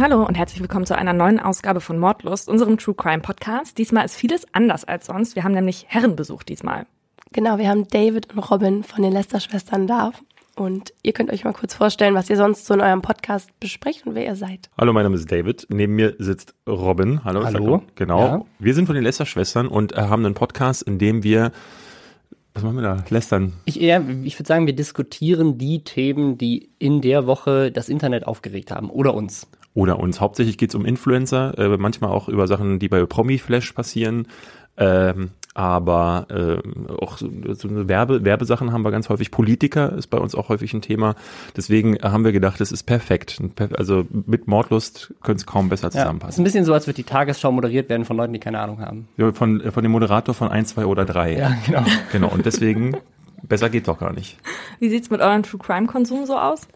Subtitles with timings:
[0.00, 3.78] Hallo und herzlich willkommen zu einer neuen Ausgabe von Mordlust, unserem True Crime Podcast.
[3.78, 5.34] Diesmal ist vieles anders als sonst.
[5.34, 6.86] Wir haben nämlich Herrenbesuch diesmal.
[7.32, 10.12] Genau, wir haben David und Robin von den Lester-Schwestern da.
[10.54, 14.06] Und ihr könnt euch mal kurz vorstellen, was ihr sonst so in eurem Podcast besprecht
[14.06, 14.70] und wer ihr seid.
[14.78, 15.66] Hallo, mein Name ist David.
[15.68, 17.24] Neben mir sitzt Robin.
[17.24, 17.44] Hallo.
[17.44, 17.82] Hallo.
[17.96, 18.20] Genau.
[18.20, 18.44] Ja.
[18.60, 21.50] Wir sind von den Lester-Schwestern und äh, haben einen Podcast, in dem wir,
[22.54, 23.04] was machen wir da?
[23.08, 23.54] Lästern.
[23.64, 28.28] Ich, eher, ich würde sagen, wir diskutieren die Themen, die in der Woche das Internet
[28.28, 29.48] aufgeregt haben oder uns.
[29.74, 30.20] Oder uns.
[30.20, 34.26] Hauptsächlich geht's um Influencer, äh, manchmal auch über Sachen, die bei Promi-Flash passieren.
[34.76, 39.32] Ähm, aber äh, auch so, so Werbe, Werbesachen haben wir ganz häufig.
[39.32, 41.16] Politiker ist bei uns auch häufig ein Thema.
[41.56, 43.40] Deswegen haben wir gedacht, es ist perfekt.
[43.76, 46.44] Also mit Mordlust könnte es kaum besser Ja, ist ein zusammenpassen.
[46.44, 49.08] bisschen so, als würde die Tagesschau moderiert werden von Leuten, die keine Ahnung haben.
[49.16, 51.58] Ja, von, von dem Moderator von 1, 2 oder 3.
[51.66, 51.82] genau.
[52.12, 52.28] Genau.
[52.28, 52.96] Und deswegen,
[53.42, 54.38] besser geht doch gar nicht.
[54.78, 56.68] Wie sieht's mit eurem True Crime Konsum so aus?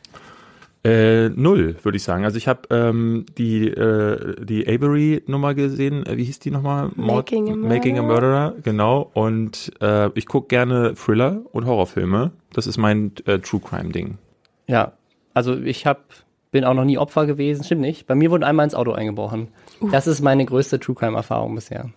[0.85, 2.25] Äh, null, würde ich sagen.
[2.25, 6.05] Also ich habe ähm, die äh, die Avery-Nummer gesehen.
[6.07, 6.91] Äh, wie hieß die nochmal?
[6.97, 7.69] Mord- Making a Murderer.
[7.69, 9.11] Making a Murderer, genau.
[9.15, 12.33] Und äh, ich gucke gerne Thriller und Horrorfilme.
[12.53, 14.19] Das ist mein äh, True Crime-Ding.
[14.67, 14.93] Ja,
[15.35, 16.03] also ich hab,
[16.51, 18.07] bin auch noch nie Opfer gewesen, stimmt nicht.
[18.09, 19.49] Bei mir wurde einmal ins Auto eingebrochen.
[19.93, 21.91] Das ist meine größte True Crime Erfahrung bisher.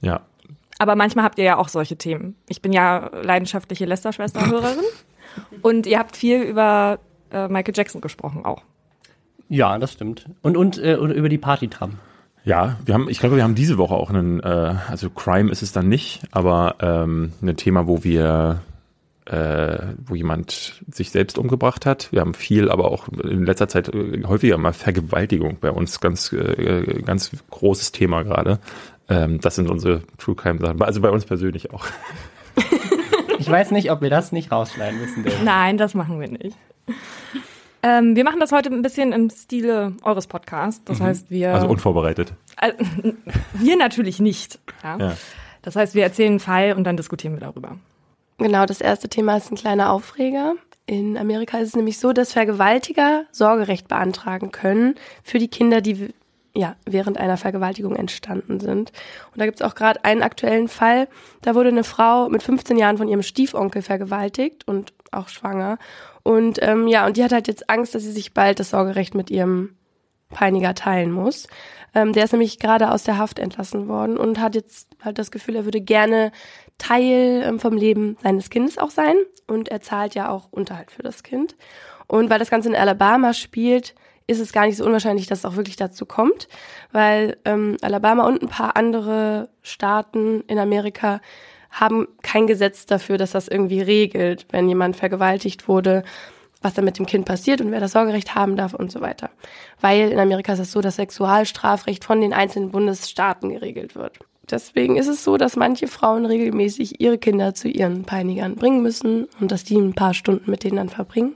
[0.00, 0.22] Ja.
[0.78, 2.34] Aber manchmal habt ihr ja auch solche Themen.
[2.48, 4.78] Ich bin ja leidenschaftliche Lester-Schwester-Hörerin.
[5.62, 6.98] und ihr habt viel über
[7.32, 8.62] äh, Michael Jackson gesprochen auch.
[9.48, 10.26] Ja, das stimmt.
[10.42, 11.98] Und und, äh, und über die Partytram.
[12.44, 15.62] Ja, wir haben, ich glaube, wir haben diese Woche auch einen, äh, also Crime ist
[15.62, 18.62] es dann nicht, aber ähm, ein Thema, wo wir,
[19.26, 22.10] äh, wo jemand sich selbst umgebracht hat.
[22.10, 26.32] Wir haben viel, aber auch in letzter Zeit äh, häufiger mal Vergewaltigung bei uns, ganz,
[26.32, 28.58] äh, ganz großes Thema gerade.
[29.08, 31.86] Ähm, das sind unsere True Crime Sachen, also bei uns persönlich auch.
[33.38, 35.24] Ich weiß nicht, ob wir das nicht rausschneiden müssen.
[35.24, 35.42] David.
[35.42, 36.56] Nein, das machen wir nicht.
[37.84, 40.84] Ähm, wir machen das heute ein bisschen im Stile eures Podcasts.
[40.84, 41.52] Das heißt, wir.
[41.52, 42.32] Also unvorbereitet.
[42.60, 42.74] Äh,
[43.54, 44.60] wir natürlich nicht.
[44.84, 44.98] Ja?
[44.98, 45.16] Ja.
[45.62, 47.78] Das heißt, wir erzählen einen Fall und dann diskutieren wir darüber.
[48.38, 50.54] Genau, das erste Thema ist ein kleiner Aufreger.
[50.86, 56.12] In Amerika ist es nämlich so, dass Vergewaltiger Sorgerecht beantragen können für die Kinder, die
[56.54, 58.92] ja, während einer Vergewaltigung entstanden sind.
[59.32, 61.08] Und da gibt es auch gerade einen aktuellen Fall.
[61.40, 65.78] Da wurde eine Frau mit 15 Jahren von ihrem Stiefonkel vergewaltigt und auch schwanger.
[66.22, 69.14] Und ähm, ja, und die hat halt jetzt Angst, dass sie sich bald das Sorgerecht
[69.14, 69.76] mit ihrem
[70.30, 71.46] Peiniger teilen muss.
[71.94, 75.30] Ähm, der ist nämlich gerade aus der Haft entlassen worden und hat jetzt halt das
[75.30, 76.32] Gefühl, er würde gerne
[76.78, 79.14] Teil ähm, vom Leben seines Kindes auch sein.
[79.46, 81.56] Und er zahlt ja auch Unterhalt für das Kind.
[82.06, 83.94] Und weil das Ganze in Alabama spielt,
[84.26, 86.48] ist es gar nicht so unwahrscheinlich, dass es auch wirklich dazu kommt,
[86.92, 91.20] weil ähm, Alabama und ein paar andere Staaten in Amerika
[91.72, 96.04] haben kein Gesetz dafür, dass das irgendwie regelt, wenn jemand vergewaltigt wurde,
[96.60, 99.30] was dann mit dem Kind passiert und wer das Sorgerecht haben darf und so weiter.
[99.80, 104.20] Weil in Amerika ist es so, dass Sexualstrafrecht von den einzelnen Bundesstaaten geregelt wird.
[104.50, 109.28] Deswegen ist es so, dass manche Frauen regelmäßig ihre Kinder zu ihren Peinigern bringen müssen
[109.40, 111.34] und dass die ein paar Stunden mit denen dann verbringen.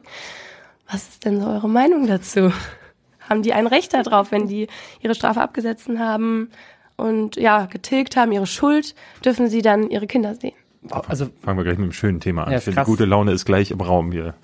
[0.90, 2.52] Was ist denn so eure Meinung dazu?
[3.20, 4.68] Haben die ein Recht darauf, wenn die
[5.00, 6.50] ihre Strafe abgesessen haben
[6.96, 10.54] und ja, getilgt haben, ihre Schuld, dürfen sie dann ihre Kinder sehen?
[10.90, 12.52] Also Fangen wir gleich mit einem schönen Thema an.
[12.52, 12.86] Ja, ich finde, krass.
[12.86, 14.34] gute Laune ist gleich im Raum hier.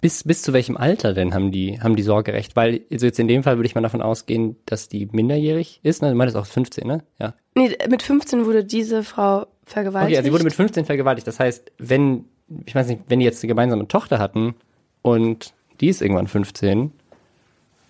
[0.00, 2.56] bis, bis zu welchem Alter denn haben die, haben die Sorgerecht?
[2.56, 6.02] Weil, also jetzt in dem Fall würde ich mal davon ausgehen, dass die minderjährig ist.
[6.02, 6.10] Ne?
[6.10, 7.04] Du meintest auch 15, ne?
[7.18, 7.34] Ja.
[7.54, 10.12] Nee, mit 15 wurde diese Frau vergewaltigt.
[10.12, 11.26] Okay, also sie wurde mit 15 vergewaltigt.
[11.26, 12.24] Das heißt, wenn,
[12.66, 14.54] ich weiß nicht, wenn die jetzt eine gemeinsame Tochter hatten
[15.02, 16.92] und die ist irgendwann 15,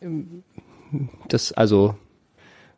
[0.03, 0.43] ähm,
[1.29, 1.95] das, also,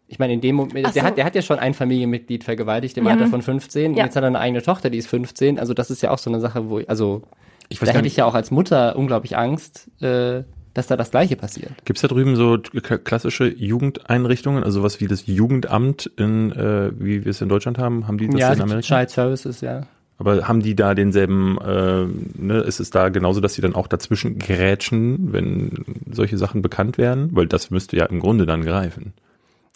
[0.06, 1.08] ich meine, in dem Moment, Ach der, so.
[1.08, 3.12] hat, der hat ja schon ein Familienmitglied vergewaltigt im Ja.
[3.12, 3.82] Alter von 15.
[3.82, 3.88] Ja.
[3.90, 5.58] Und jetzt hat er eine eigene Tochter, die ist 15.
[5.58, 7.22] Also, das ist ja auch so eine Sache, wo, ich- also,
[7.70, 10.42] Ich da hätte ich ja auch als Mutter unglaublich Angst, äh,
[10.74, 11.70] dass da das Gleiche passiert.
[11.84, 17.24] Gibt es da drüben so klassische Jugendeinrichtungen, also was wie das Jugendamt in, äh, wie
[17.24, 18.82] wir es in Deutschland haben, haben die das ja, in Amerika?
[18.98, 19.86] Child Services, ja.
[20.18, 22.06] Aber haben die da denselben, äh,
[22.40, 26.98] ne, ist es da genauso, dass sie dann auch dazwischen grätschen, wenn solche Sachen bekannt
[26.98, 27.30] werden?
[27.32, 29.12] Weil das müsste ja im Grunde dann greifen.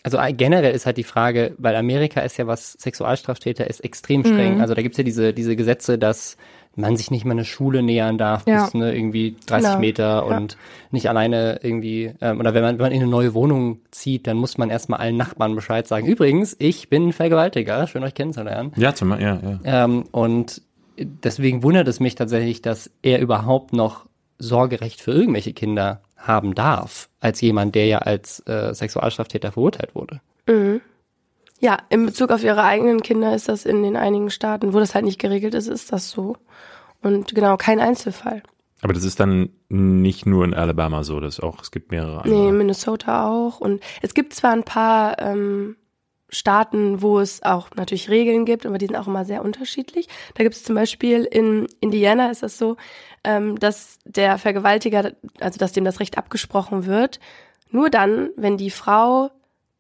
[0.05, 4.25] Also äh, generell ist halt die Frage, weil Amerika ist ja, was Sexualstraftäter ist, extrem
[4.25, 4.56] streng.
[4.56, 4.61] Mhm.
[4.61, 6.37] Also da gibt's ja diese, diese Gesetze, dass
[6.77, 8.62] man sich nicht mal eine Schule nähern darf, Ja.
[8.65, 9.81] bis ne, irgendwie 30 Genau.
[9.81, 10.21] Meter Ja.
[10.21, 10.56] und
[10.93, 14.37] nicht alleine irgendwie, ähm, oder wenn man, wenn man in eine neue Wohnung zieht, dann
[14.37, 16.06] muss man erstmal allen Nachbarn Bescheid sagen.
[16.06, 18.71] Übrigens, ich bin Vergewaltiger, schön euch kennenzulernen.
[18.77, 19.59] Ja, zum ja, ja.
[19.65, 20.62] Ähm, und
[20.97, 24.06] deswegen wundert es mich tatsächlich, dass er überhaupt noch
[24.39, 30.20] Sorgerecht für irgendwelche Kinder haben darf, als jemand, der ja als äh, Sexualstraftäter verurteilt wurde.
[30.47, 30.81] Mhm.
[31.61, 34.94] Ja, in Bezug auf ihre eigenen Kinder ist das in den einigen Staaten, wo das
[34.94, 36.37] halt nicht geregelt ist, ist das so.
[37.03, 38.43] Und genau, kein Einzelfall.
[38.81, 42.35] Aber das ist dann nicht nur in Alabama so, das auch, es gibt mehrere Nee,
[42.35, 42.53] andere.
[42.53, 43.59] Minnesota auch.
[43.59, 45.76] Und es gibt zwar ein paar ähm,
[46.31, 50.09] Staaten, wo es auch natürlich Regeln gibt, aber die sind auch immer sehr unterschiedlich.
[50.35, 52.77] Da gibt es zum Beispiel in Indiana ist das so,
[53.25, 57.19] ähm, dass der Vergewaltiger, also dass dem das Recht abgesprochen wird,
[57.71, 59.31] nur dann, wenn die Frau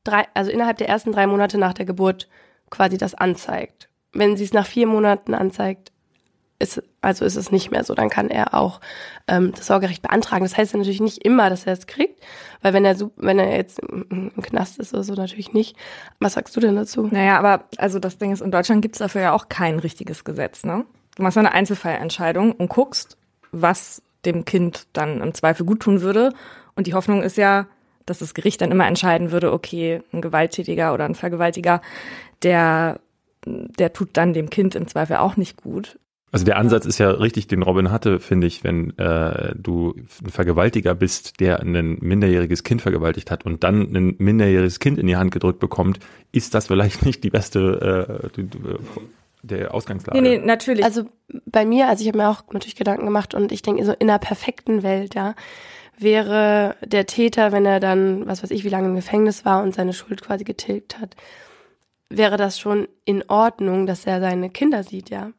[0.04, 2.28] drei, also innerhalb der ersten drei Monate nach der Geburt
[2.70, 3.88] quasi das anzeigt.
[4.12, 5.92] Wenn sie es nach vier Monaten anzeigt,
[6.58, 8.80] ist, also ist es nicht mehr so, dann kann er auch
[9.28, 10.44] ähm, das Sorgerecht beantragen.
[10.44, 12.22] Das heißt ja natürlich nicht immer, dass er es kriegt,
[12.62, 15.76] weil wenn er wenn er jetzt im, im Knast ist oder so, natürlich nicht.
[16.18, 17.06] Was sagst du denn dazu?
[17.10, 20.64] Naja, aber also das Ding ist, in Deutschland gibt's dafür ja auch kein richtiges Gesetz,
[20.64, 20.84] ne?
[21.14, 23.16] Du machst eine Einzelfallentscheidung und guckst,
[23.50, 26.32] was dem Kind dann im Zweifel gut tun würde.
[26.76, 27.66] Und die Hoffnung ist ja,
[28.06, 31.82] dass das Gericht dann immer entscheiden würde, okay, ein Gewalttätiger oder ein Vergewaltiger,
[32.42, 33.00] der,
[33.44, 35.98] der tut dann dem Kind im Zweifel auch nicht gut.
[36.30, 40.30] Also der Ansatz ist ja richtig, den Robin hatte, finde ich, wenn äh, du ein
[40.30, 45.16] Vergewaltiger bist, der ein minderjähriges Kind vergewaltigt hat und dann ein minderjähriges Kind in die
[45.16, 46.00] Hand gedrückt bekommt,
[46.32, 48.58] ist das vielleicht nicht die beste äh, die, die,
[49.42, 50.20] der Ausgangslage.
[50.20, 50.84] Nee, nee, natürlich.
[50.84, 51.04] Also
[51.46, 54.10] bei mir, also ich habe mir auch natürlich Gedanken gemacht und ich denke so in
[54.10, 55.34] einer perfekten Welt, ja,
[55.96, 59.74] wäre der Täter, wenn er dann, was weiß ich, wie lange im Gefängnis war und
[59.74, 61.16] seine Schuld quasi getilgt hat,
[62.10, 65.32] wäre das schon in Ordnung, dass er seine Kinder sieht, ja.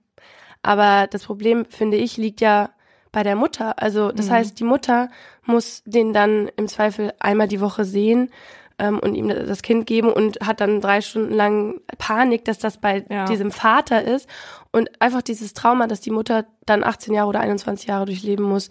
[0.64, 2.70] Aber das Problem, finde ich, liegt ja
[3.12, 3.82] bei der Mutter.
[3.82, 4.32] Also das Mhm.
[4.32, 5.10] heißt, die Mutter
[5.46, 8.30] muss den dann im Zweifel einmal die Woche sehen
[8.78, 12.78] ähm, und ihm das Kind geben und hat dann drei Stunden lang Panik, dass das
[12.78, 13.26] bei Ja.
[13.26, 14.30] diesem Vater ist.
[14.72, 18.70] Und einfach dieses Trauma, dass die Mutter dann 18 Jahre oder 21 Jahre durchleben muss.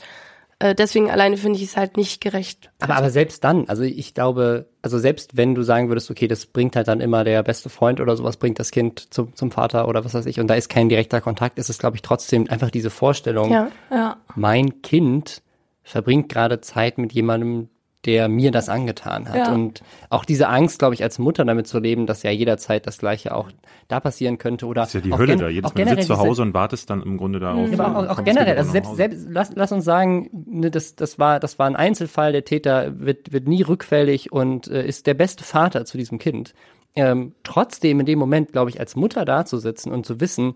[0.60, 2.70] Äh, deswegen alleine finde ich es halt nicht gerecht.
[2.80, 6.46] Aber, aber selbst dann, also ich glaube, also selbst wenn du sagen würdest, okay, das
[6.46, 9.86] bringt halt dann immer der beste Freund oder sowas, bringt das Kind zum, zum Vater
[9.86, 12.48] oder was weiß ich, und da ist kein direkter Kontakt, ist es, glaube ich, trotzdem
[12.50, 13.70] einfach diese Vorstellung, Ja.
[13.90, 14.16] ja.
[14.34, 15.42] mein Kind
[15.84, 17.68] verbringt gerade Zeit mit jemandem,
[18.08, 19.36] der mir das angetan hat.
[19.36, 19.52] Ja.
[19.52, 22.96] Und auch diese Angst, glaube ich, als Mutter damit zu leben, dass ja jederzeit das
[22.96, 23.50] Gleiche auch
[23.86, 25.50] da passieren könnte oder Das ist ja die auch Hölle da.
[25.50, 27.70] Jedes Mal sitzt zu Hause und wartest dann im Grunde darauf.
[27.70, 31.18] ja, aber auch, auch generell, also selbst, selbst lass, lass uns sagen, ne, das, das,
[31.18, 35.12] war, das war ein Einzelfall, der Täter wird, wird nie rückfällig und äh, ist der
[35.12, 36.54] beste Vater zu diesem Kind.
[36.96, 40.54] Ähm, trotzdem in dem Moment, glaube ich, als Mutter da zu sitzen und zu wissen,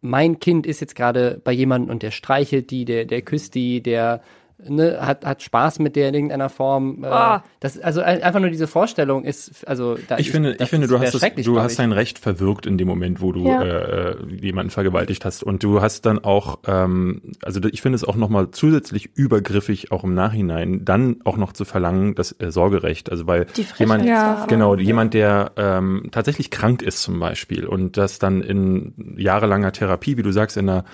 [0.00, 3.82] mein Kind ist jetzt gerade bei jemandem und der streichelt die, der, der küsst die,
[3.84, 4.22] der
[4.68, 7.04] ne, hat, hat Spaß mit der in irgendeiner Form.
[7.04, 7.44] Äh, Ah.
[7.60, 10.86] das, also ein- einfach nur diese Vorstellung ist, also da Ich finde, das ich finde,
[10.86, 13.62] du hast, das, du hast dein Recht verwirkt in dem Moment, wo du Ja.
[13.62, 15.42] äh, jemanden vergewaltigt hast.
[15.42, 20.04] Und du hast dann auch, ähm, also ich finde es auch nochmal zusätzlich übergriffig, auch
[20.04, 23.10] im Nachhinein, dann auch noch zu verlangen, das äh, Sorgerecht.
[23.10, 23.46] Also weil
[23.78, 29.14] jemand, Ja, genau, jemand, der ähm, tatsächlich krank ist zum Beispiel und das dann in
[29.16, 30.84] jahrelanger Therapie, wie du sagst, in einer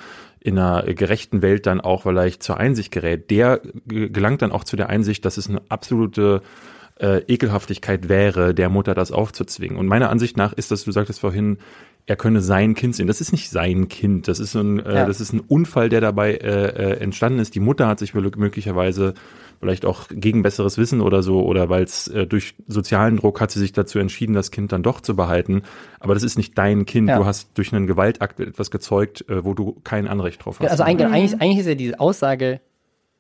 [0.47, 4.65] in einer gerechten Welt dann auch vielleicht zur Einsicht gerät, der ge- gelangt dann auch
[4.65, 6.41] zu der Einsicht, dass es eine absolute
[7.01, 9.77] äh, Ekelhaftigkeit wäre, der Mutter das aufzuzwingen.
[9.77, 11.59] Und meiner Ansicht nach ist das, du sagtest vorhin,
[12.07, 13.09] er könne sein Kind sehen.
[13.09, 14.29] Das ist nicht sein Kind.
[14.29, 15.07] Das ist so ein, äh, Ja.
[15.07, 17.55] das ist ein Unfall, der dabei äh, äh, entstanden ist.
[17.57, 19.15] Die Mutter hat sich mög- möglicherweise
[19.59, 23.51] vielleicht auch gegen besseres Wissen oder so oder weil es äh, durch sozialen Druck hat
[23.51, 25.63] sie sich dazu entschieden, das Kind dann doch zu behalten.
[25.99, 27.09] Aber das ist nicht dein Kind.
[27.09, 27.19] Ja.
[27.19, 30.65] Du hast durch einen Gewaltakt etwas gezeugt, äh, wo du kein Anrecht drauf hast.
[30.67, 32.61] Ja, also eigentlich, eigentlich, eigentlich ist ja diese Aussage,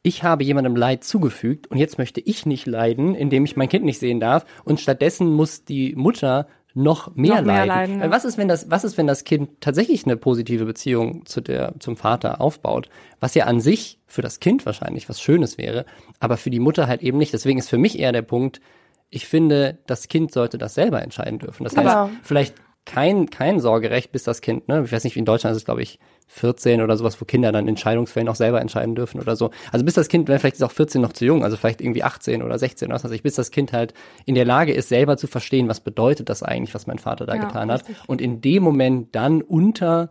[0.03, 3.85] ich habe jemandem Leid zugefügt und jetzt möchte ich nicht leiden, indem ich mein Kind
[3.85, 7.69] nicht sehen darf und stattdessen muss die Mutter noch mehr Noch mehr leiden.
[7.69, 8.11] leiden, ja.
[8.11, 11.75] Was ist, wenn das, was ist, wenn das Kind tatsächlich eine positive Beziehung zu der,
[11.81, 12.89] zum Vater aufbaut?
[13.19, 15.87] Was ja an sich für das Kind wahrscheinlich was Schönes wäre,
[16.21, 17.33] aber für die Mutter halt eben nicht.
[17.33, 18.61] Deswegen ist für mich eher der Punkt,
[19.09, 21.65] ich finde, das Kind sollte das selber entscheiden dürfen.
[21.65, 22.55] Das heißt, Aber- vielleicht
[22.87, 25.83] kein, kein Sorgerecht, bis das Kind, ne, ich weiß nicht, in Deutschland ist es, glaube
[25.83, 29.51] ich, 14 oder sowas, wo Kinder dann in Entscheidungsfällen auch selber entscheiden dürfen oder so.
[29.71, 32.43] Also bis das Kind, vielleicht ist auch 14 noch zu jung, also vielleicht irgendwie 18
[32.43, 33.93] oder 16 oder was weiß ich, bis das Kind halt
[34.25, 37.35] in der Lage ist, selber zu verstehen, was bedeutet das eigentlich, was mein Vater da
[37.35, 37.83] Ja, getan hat.
[37.89, 38.09] richtig.
[38.09, 40.11] Und in dem Moment dann unter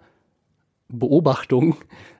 [0.88, 1.76] Beobachtung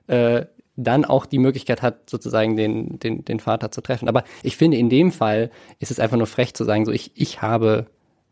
[0.08, 0.46] äh,
[0.76, 4.08] dann auch die Möglichkeit hat, sozusagen den, den, den Vater zu treffen.
[4.08, 7.12] Aber ich finde, in dem Fall ist es einfach nur frech zu sagen, so ich,
[7.14, 7.86] ich habe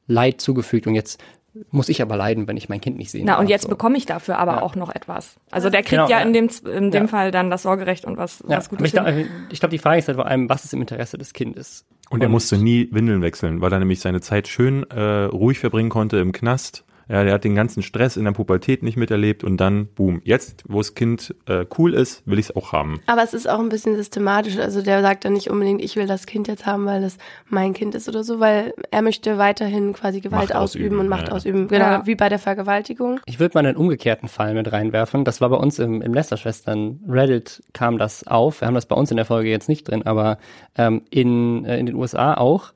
[0.07, 1.23] Leid zugefügt und jetzt
[1.71, 3.69] muss ich aber leiden, wenn ich mein Kind nicht sehen Na, und jetzt so.
[3.69, 4.63] bekomme ich dafür aber Ja.
[4.63, 5.37] auch noch etwas.
[5.51, 6.25] Also der kriegt Genau, ja, ja.
[6.27, 7.09] in dem, in dem Ja.
[7.09, 8.87] Fall dann das Sorgerecht und was, Ja, was aber Gutes.
[8.87, 11.33] ich glaube, ich glaub, die Frage ist halt vor allem, was ist im Interesse des
[11.33, 11.87] Kindes?
[12.11, 15.89] Und er musste nie Windeln wechseln, weil er nämlich seine Zeit schön äh, ruhig verbringen
[15.91, 19.59] konnte im Knast, Ja, der hat den ganzen Stress in der Pubertät nicht miterlebt und
[19.59, 23.01] dann, boom, jetzt, wo das Kind äh, cool ist, will ich es auch haben.
[23.07, 24.59] Aber es ist auch ein bisschen systematisch.
[24.59, 27.19] Also der sagt dann nicht unbedingt, ich will das Kind jetzt haben, weil das
[27.49, 31.09] mein Kind ist oder so, weil er möchte weiterhin quasi Gewalt Macht ausüben, ausüben, und
[31.09, 31.35] Macht ja.
[31.35, 31.69] ausüben.
[31.69, 32.07] Genau, Ja.
[32.07, 33.21] wie bei der Vergewaltigung.
[33.27, 35.25] Ich würde mal einen umgekehrten Fall mit reinwerfen.
[35.25, 38.61] Das war bei uns im, im Lester-Schwestern Reddit kam das auf.
[38.61, 40.39] Wir haben das bei uns in der Folge jetzt nicht drin, aber
[40.77, 42.73] ähm, in, äh, in den USA auch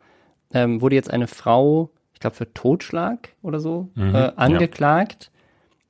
[0.52, 5.31] ähm, wurde jetzt eine Frau, ich glaube für Totschlag oder so, Mhm, äh, angeklagt,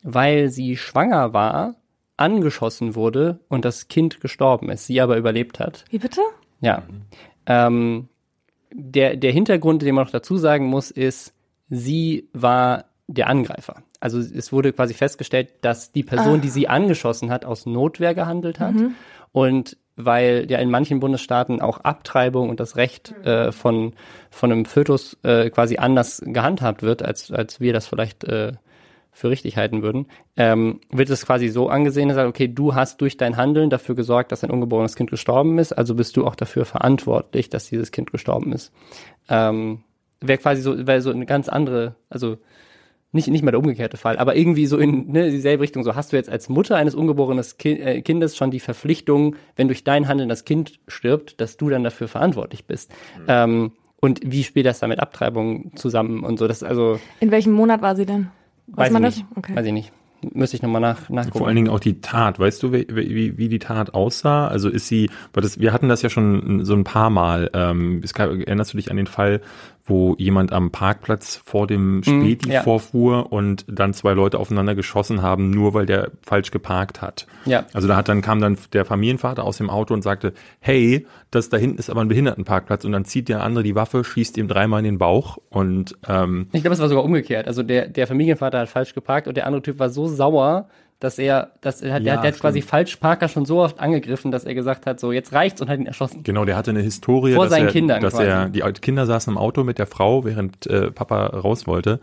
[0.03, 1.77] weil sie schwanger war,
[2.19, 5.87] angeschossen wurde und das Kind gestorben ist, sie aber überlebt hat.
[5.89, 6.21] Wie bitte?
[6.61, 6.83] Ja.
[7.47, 8.09] Ähm,
[8.75, 11.33] der, der Hintergrund, den man noch dazu sagen muss, ist,
[11.71, 13.83] sie war der Angreifer.
[13.99, 18.61] Also es wurde quasi festgestellt, dass die Person, die sie angeschossen hat, aus Notwehr gehandelt
[18.61, 18.75] hat.
[19.33, 23.93] Und weil ja in manchen Bundesstaaten auch Abtreibung und das Recht äh, von,
[24.31, 28.53] von einem Fötus äh, quasi anders gehandhabt wird, als, als wir das vielleicht äh,
[29.11, 32.77] für richtig halten würden, ähm, wird es quasi so angesehen, dass er sagt, okay, du
[32.77, 36.25] hast durch dein Handeln dafür gesorgt, dass ein ungeborenes Kind gestorben ist, also bist du
[36.25, 38.73] auch dafür verantwortlich, dass dieses Kind gestorben ist.
[39.29, 39.83] Ähm,
[40.21, 42.39] Wäre quasi so, wäre so eine ganz andere, also
[43.13, 45.83] nicht, nicht mal der umgekehrte Fall, aber irgendwie so in ne, dieselbe Richtung.
[45.83, 49.85] So hast du jetzt als Mutter eines ungeborenen äh, Kindes schon die Verpflichtung, wenn durch
[49.85, 52.93] dein Handeln das Kind stirbt, dass du dann dafür verantwortlich bist.
[53.27, 56.47] Ähm, und wie spielt das da mit Abtreibung zusammen und so?
[56.47, 58.29] Das also In welchem Monat war sie denn?
[58.67, 59.25] Weiß Weiß man nicht.
[59.35, 59.57] Okay.
[59.57, 59.93] Weiß ich nicht.
[60.21, 61.39] Müsste ich nochmal nach, nachgucken.
[61.39, 62.41] Vor allen Dingen auch die Tat.
[62.41, 64.49] Weißt du, wie, wie, wie die Tat aussah?
[64.49, 67.51] Also ist sie, weil das, wir hatten das ja schon so ein paar Mal.
[67.55, 69.41] Ähm, es gab, erinnerst du dich an den Fall,
[69.89, 72.63] wo jemand am Parkplatz vor dem Späti ja.
[72.63, 77.27] vorfuhr und dann zwei Leute aufeinander geschossen haben, nur weil der falsch geparkt hat.
[77.47, 77.67] Ja.
[77.73, 81.49] Also da hat dann kam dann der Familienvater aus dem Auto und sagte, hey, das
[81.49, 84.49] da hinten ist aber ein Behindertenparkplatz und dann zieht der andere die Waffe, schießt ihm
[84.49, 87.47] dreimal in den Bauch und ähm, Ich glaube, es war sogar umgekehrt.
[87.47, 90.69] Also der, der Familienvater hat falsch geparkt und der andere Typ war so sauer,
[91.01, 93.79] dass er, dass er, hat- der, Ja, hat- der hat quasi Falschparker schon so oft
[93.79, 96.23] angegriffen, dass er gesagt hat, so jetzt reicht's und hat ihn erschossen.
[96.25, 98.29] Genau, der hatte eine Historie, Vor dass, seinen er, Kindern dass quasi.
[98.29, 102.01] er, die Kinder saßen im Auto mit der Frau, während äh, Papa raus wollte.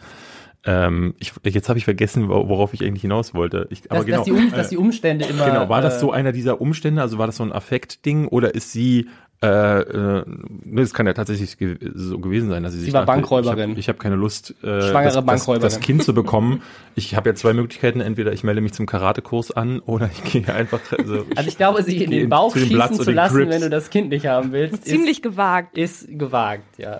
[0.67, 3.67] Ähm, ich, jetzt habe ich vergessen, wo- worauf ich eigentlich hinaus wollte.
[3.69, 5.45] Ich, aber Dass, genau, dass, die um, dass die Umstände immer.
[5.45, 7.01] genau, war das äh, so einer dieser Umstände?
[7.01, 9.07] Also war das so ein Affektding oder ist sie
[9.45, 10.23] äh, äh,
[10.65, 13.77] das kann ja tatsächlich ge so gewesen sein, dass sie sich war dachte, Bankräuberin.
[13.77, 15.61] Ich habe hab keine Lust, äh, Schwangere das, das, Bankräuberin.
[15.61, 16.61] das Kind zu bekommen.
[16.95, 20.53] Ich habe ja zwei Möglichkeiten: Entweder ich melde mich zum Karatekurs an oder ich gehe
[20.53, 20.79] einfach.
[20.97, 23.51] Also, Also ich glaube, sich in den Bauch zu schießen zu lassen, Crips.
[23.51, 25.77] wenn du das Kind nicht haben willst, Ziemlich gewagt.
[25.77, 26.99] ist, ist gewagt, ja.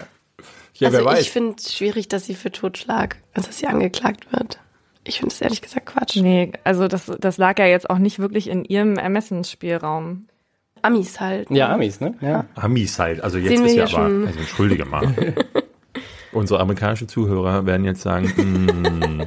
[0.75, 4.59] ja, also ich finde es schwierig, dass sie für Totschlag, also dass sie angeklagt wird.
[5.03, 6.17] Ich finde es ehrlich gesagt Quatsch.
[6.17, 10.27] Nee, also das, das lag ja jetzt auch nicht wirklich in ihrem Ermessensspielraum.
[10.85, 11.49] Amis halt.
[11.49, 12.13] Ja, Amis, ne?
[12.21, 12.45] Ja.
[12.55, 13.21] Amis halt.
[13.21, 14.27] Also jetzt Sehen wir ist ja aber, schon.
[14.27, 15.13] also entschuldige mal.
[16.31, 19.23] Unsere amerikanischen Zuhörer werden jetzt sagen, mm,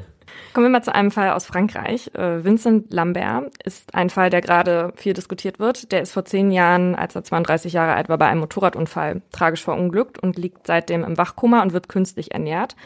[0.52, 2.10] Kommen wir mal zu einem Fall aus Frankreich.
[2.14, 5.92] Äh, Vincent Lambert ist ein Fall, der gerade viel diskutiert wird.
[5.92, 9.62] Der ist vor zehn Jahren, als er 32 Jahre alt war, bei einem Motorradunfall tragisch
[9.62, 12.76] verunglückt und liegt seitdem im Wachkoma und wird künstlich ernährt.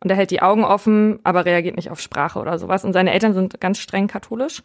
[0.00, 2.84] Und er hält die Augen offen, aber reagiert nicht auf Sprache oder sowas.
[2.84, 4.62] Und seine Eltern sind ganz streng katholisch.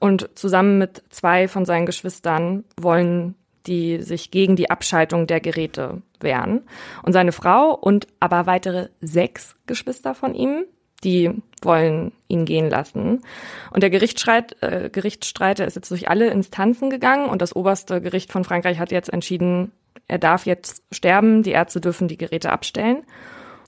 [0.00, 6.02] Und zusammen mit zwei von seinen Geschwistern wollen die sich gegen die Abschaltung der Geräte
[6.18, 6.62] wehren.
[7.02, 10.64] Und seine Frau und aber weitere sechs Geschwister von ihm,
[11.04, 11.30] die
[11.62, 13.22] wollen ihn gehen lassen.
[13.70, 18.00] Und der Gerichtsstreit, äh, Gerichtsstreit der ist jetzt durch alle Instanzen gegangen und das oberste
[18.00, 19.72] Gericht von Frankreich hat jetzt entschieden,
[20.08, 23.04] er darf jetzt sterben, die Ärzte dürfen die Geräte abstellen.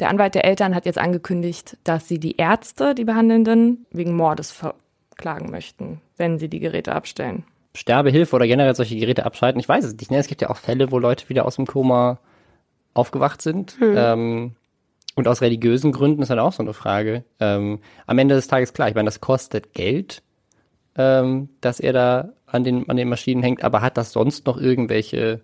[0.00, 4.50] Der Anwalt der Eltern hat jetzt angekündigt, dass sie die Ärzte, die Behandelnden, wegen Mordes
[5.12, 7.44] verklagen möchten, wenn sie die Geräte abstellen.
[7.74, 9.60] Sterbehilfe oder generell solche Geräte abschalten.
[9.60, 10.10] Ich weiß es nicht.
[10.10, 10.18] Ne?
[10.18, 12.18] Es gibt ja auch Fälle, wo Leute wieder aus dem Koma
[12.94, 13.76] aufgewacht sind.
[13.80, 14.54] Ähm,
[15.14, 17.24] und aus religiösen Gründen ist dann auch so eine Frage.
[17.40, 20.22] Ähm, am Ende des Tages klar, ich meine, das kostet Geld,
[20.96, 24.58] ähm, dass er da an den, an den Maschinen hängt, aber hat das sonst noch
[24.58, 25.42] irgendwelche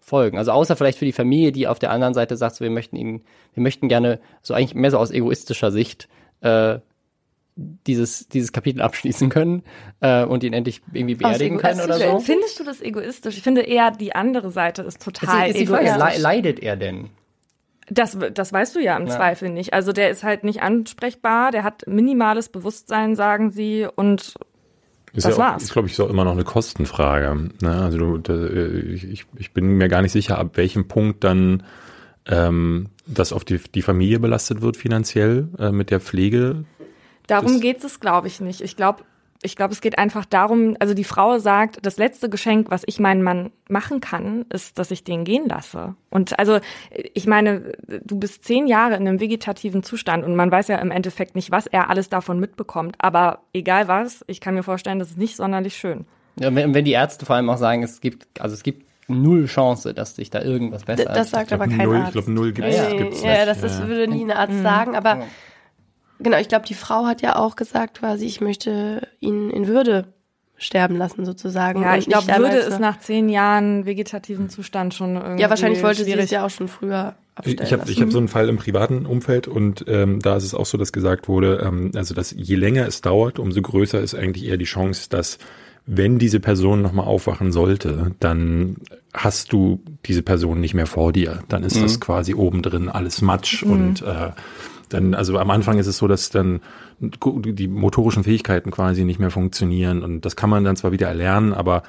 [0.00, 0.38] Folgen?
[0.38, 2.96] Also außer vielleicht für die Familie, die auf der anderen Seite sagt, so, wir möchten
[2.96, 3.22] ihn,
[3.54, 6.08] wir möchten gerne so eigentlich mehr so aus egoistischer Sicht
[6.40, 6.78] äh,
[7.58, 9.64] dieses, dieses Kapitel abschließen können
[10.00, 12.20] äh, und ihn endlich irgendwie beerdigen können oder so.
[12.20, 13.36] Findest du das egoistisch?
[13.36, 16.16] Ich finde eher, die andere Seite ist total ist Frage, egoistisch.
[16.16, 17.10] le leidet er denn?
[17.90, 19.16] Das, das weißt du ja im Ja.
[19.16, 19.72] Zweifel nicht.
[19.72, 24.34] Also der ist halt nicht ansprechbar, der hat minimales Bewusstsein, sagen sie, und
[25.14, 25.62] ist Das ja auch, war's.
[25.64, 27.48] ist, glaube ich, so immer noch eine Kostenfrage.
[27.62, 27.82] Ne?
[27.82, 28.46] Also du, da,
[28.92, 31.62] ich, ich bin mir gar nicht sicher, ab welchem Punkt dann
[32.26, 36.64] ähm, das auf die, die Familie belastet wird finanziell äh, mit der Pflege.
[37.28, 38.60] Darum geht es, glaube ich, nicht.
[38.60, 39.04] Ich glaube,
[39.42, 42.98] ich glaube, es geht einfach darum, also die Frau sagt, das letzte Geschenk, was ich
[42.98, 45.94] meinem Mann machen kann, ist, dass ich den gehen lasse.
[46.10, 46.58] Und also,
[47.14, 47.72] ich meine,
[48.04, 51.52] du bist zehn Jahre in einem vegetativen Zustand und man weiß ja im Endeffekt nicht,
[51.52, 52.96] was er alles davon mitbekommt.
[52.98, 56.04] Aber egal was, ich kann mir vorstellen, das ist nicht sonderlich schön.
[56.40, 59.46] Ja, wenn, wenn die Ärzte vor allem auch sagen, es gibt, also es gibt null
[59.46, 62.08] Chance, dass sich da irgendwas besser D das sagt aber kein null, Arzt.
[62.08, 63.46] Ich glaube, null gibt's, ja, gibt's ja, nicht.
[63.48, 63.88] das, das Ja.
[63.88, 65.22] würde nie ein Arzt sagen, aber
[66.20, 70.12] genau, ich glaube, die Frau hat ja auch gesagt quasi, ich möchte ihn in Würde
[70.56, 71.82] sterben lassen sozusagen.
[71.82, 75.82] Ja, und ich glaube, Würde ist nach zehn Jahren vegetativen Zustand schon irgendwie Ja, wahrscheinlich
[75.82, 76.24] wollte sie schwierig.
[76.24, 77.92] es ja auch schon früher abstellen Ich habe lassen.
[77.92, 80.76] ich hab so einen Fall im privaten Umfeld und ähm, da ist es auch so,
[80.76, 84.56] dass gesagt wurde, ähm, also dass je länger es dauert, umso größer ist eigentlich eher
[84.56, 85.38] die Chance, dass
[85.86, 88.76] wenn diese Person nochmal aufwachen sollte, dann
[89.14, 91.42] hast du diese Person nicht mehr vor dir.
[91.48, 94.32] Dann ist das quasi oben drin alles Matsch und äh,
[94.88, 96.60] dann, also am Anfang ist es so, dass dann
[97.00, 101.52] die motorischen Fähigkeiten quasi nicht mehr funktionieren und das kann man dann zwar wieder erlernen,
[101.54, 101.82] aber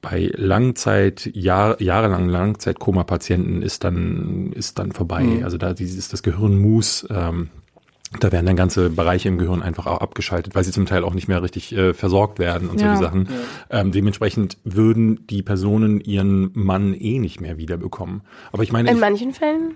[0.00, 5.40] bei Langzeit, Jahr, jahrelangen Langzeitkoma-Patienten ist dann, ist dann vorbei.
[5.42, 7.48] Also da dieses, das Gehirn muss, ähm,
[8.20, 11.14] da werden dann ganze Bereiche im Gehirn einfach auch abgeschaltet, weil sie zum Teil auch
[11.14, 12.86] nicht mehr richtig äh, versorgt werden und Ja.
[12.86, 13.28] solche Sachen.
[13.70, 18.22] Ähm, dementsprechend würden die Personen ihren Mann eh nicht mehr wiederbekommen.
[18.52, 19.74] Aber ich meine, In ich, manchen Fällen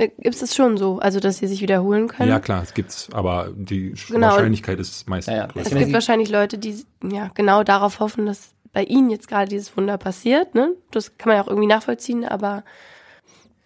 [0.00, 2.28] äh, gibt es schon so, also dass sie sich wiederholen können.
[2.28, 4.28] ja klar, es gibt's, aber die Genau.
[4.28, 5.46] Wahrscheinlichkeit ist meist Ja, ja.
[5.46, 5.72] größer.
[5.72, 9.76] Es gibt wahrscheinlich Leute, die ja genau darauf hoffen, dass bei ihnen jetzt gerade dieses
[9.76, 10.54] Wunder passiert.
[10.54, 10.72] Ne?
[10.92, 12.62] Das kann man ja auch irgendwie nachvollziehen, aber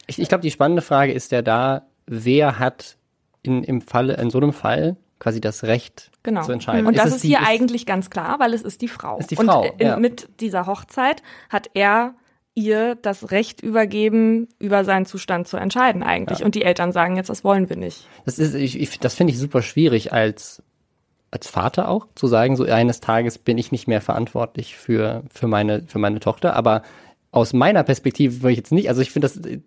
[0.07, 2.97] Ich, ich glaube, die spannende Frage ist ja da, wer hat
[3.43, 6.43] in, im Falle, in so einem Fall quasi das Recht Genau.
[6.43, 6.87] zu entscheiden.
[6.87, 9.19] Und das es ist die- hier eigentlich ganz klar, weil es ist die Frau.
[9.19, 9.97] Ist die und Frau, in, ja.
[9.99, 12.15] mit dieser Hochzeit hat er
[12.55, 16.45] ihr das Recht übergeben, über seinen Zustand zu entscheiden eigentlich.
[16.45, 18.07] Und die Eltern sagen jetzt, das wollen wir nicht.
[18.25, 20.63] Das ist, ich, ich, das finde ich super schwierig als,
[21.33, 25.49] als Vater auch, zu sagen, so eines Tages bin ich nicht mehr verantwortlich für, für
[25.49, 26.55] meine, für meine Tochter.
[26.55, 26.83] Aber
[27.33, 29.61] aus meiner Perspektive würde ich jetzt nicht, also ich finde das äh,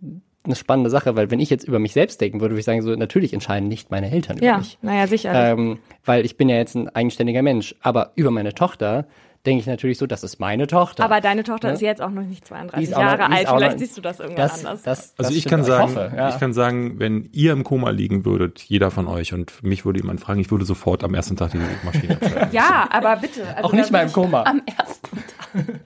[0.45, 2.81] eine spannende Sache, weil wenn ich jetzt über mich selbst denken würde, würde ich sagen,
[2.81, 4.77] so natürlich entscheiden nicht meine Eltern über Ja, mich.
[4.81, 5.33] naja, sicher.
[5.33, 7.75] Ähm, weil ich bin ja jetzt ein eigenständiger Mensch.
[7.81, 9.05] Aber über meine Tochter
[9.47, 11.03] denke ich natürlich so, das ist meine Tochter.
[11.03, 11.73] Aber deine Tochter Ne?
[11.73, 13.47] ist jetzt auch noch nicht Die 32 ist auch noch- Jahre alt.
[13.47, 14.83] Vielleicht noch- siehst du das irgendwann das, anders.
[14.83, 16.29] das, Also das ich kann sagen, hoffe, ja.
[16.29, 19.99] ich kann sagen, wenn ihr im Koma liegen würdet, jeder von euch, und mich würde
[19.99, 22.49] jemand fragen, ich würde sofort am ersten Tag die Maschine abschalten.
[22.51, 23.43] ja, aber bitte.
[23.55, 24.43] Also auch nicht mal im Koma.
[24.43, 25.23] am ersten.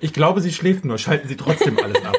[0.00, 2.14] Ich glaube, sie schläft nur, schalten sie trotzdem alles ab.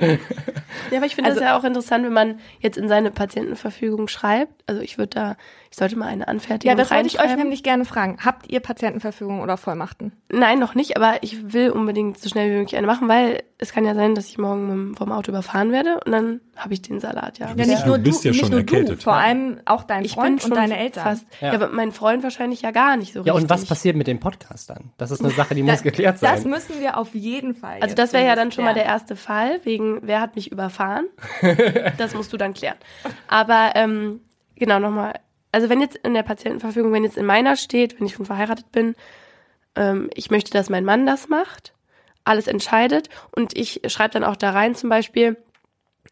[0.00, 4.08] Ja, aber ich finde Also- das ja auch interessant, wenn man jetzt in seine Patientenverfügung
[4.08, 4.52] schreibt.
[4.66, 5.36] Also ich würde da,
[5.70, 8.18] ich sollte mal eine Anfertigung Ja, das wollte ich euch nämlich gerne fragen.
[8.24, 10.12] Habt ihr Patientenverfügung oder Vollmachten?
[10.30, 13.72] Nein, noch nicht, aber ich will unbedingt so schnell wie möglich eine machen, weil es
[13.72, 17.00] kann ja sein, dass ich morgen vom Auto überfahren werde und dann habe ich den
[17.00, 17.48] Salat, ja.
[17.48, 19.02] Ja, bist- nicht du nur du, bist ja nicht schon nur du, erkältet.
[19.02, 21.02] vor allem auch dein Ich Freund bin schon und deine Eltern.
[21.04, 21.26] fast.
[21.40, 21.48] Ja.
[21.48, 21.54] Ja.
[21.54, 23.42] aber mein Freund wahrscheinlich ja gar nicht so Ja, richtig.
[23.44, 24.92] und was passiert mit dem Podcast dann?
[24.96, 26.50] Das ist eine Sache, die muss geklärt Das sein.
[26.50, 27.78] müssen wir auf jeden Fall.
[27.80, 31.06] Also das wäre ja dann schon mal der erste Fall, wegen wer hat mich überfahren.
[31.98, 32.76] das musst du dann klären.
[33.28, 34.20] Aber ähm,
[34.56, 35.14] genau nochmal,
[35.52, 38.70] also wenn jetzt in der Patientenverfügung, wenn jetzt in meiner steht, wenn ich schon verheiratet
[38.72, 38.94] bin,
[39.76, 41.74] ähm, ich möchte, dass mein Mann das macht,
[42.24, 45.36] alles entscheidet und ich schreibe dann auch da rein zum Beispiel,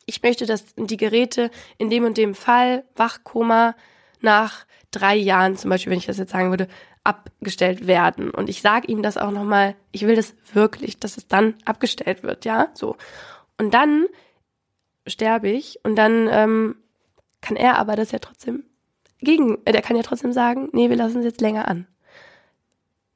[0.07, 3.75] ich möchte, dass die Geräte in dem und dem Fall, Wachkoma,
[4.20, 6.68] nach drei Jahren zum Beispiel, wenn ich das jetzt sagen würde,
[7.05, 8.31] abgestellt werden.
[8.31, 12.22] Und ich sage ihm das auch nochmal, ich will das wirklich, dass es dann abgestellt
[12.22, 12.96] wird, ja, so.
[13.59, 14.07] Und dann
[15.07, 16.77] sterbe ich und dann ähm,
[17.40, 18.64] kann er aber das ja trotzdem
[19.20, 21.87] gegen, äh, der kann ja trotzdem sagen, nee, wir lassen es jetzt länger an.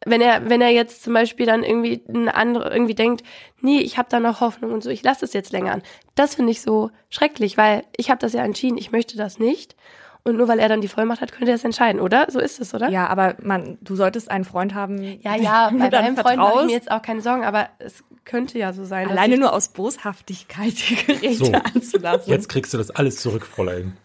[0.06, 3.22] Wenn er, wenn er jetzt zum Beispiel dann irgendwie eine andere irgendwie denkt,
[3.60, 5.82] nee, ich habe da noch Hoffnung und so, ich lasse es jetzt länger an.
[6.14, 9.76] Das finde ich so schrecklich, weil ich habe das ja entschieden, ich möchte das nicht.
[10.22, 12.26] Und nur weil er dann die Vollmacht hat, könnte er es entscheiden, oder?
[12.30, 12.90] So ist es, oder?
[12.90, 15.02] Ja, aber man, du solltest einen Freund haben.
[15.02, 18.58] ja, ja bei meinem Freund mache ich mir jetzt auch keine Sorgen, aber es könnte
[18.58, 19.08] ja so sein.
[19.08, 22.30] Alleine nur aus Boshaftigkeit die Geräte So, anzulassen.
[22.30, 23.96] Jetzt kriegst du das alles zurück, Fräulein.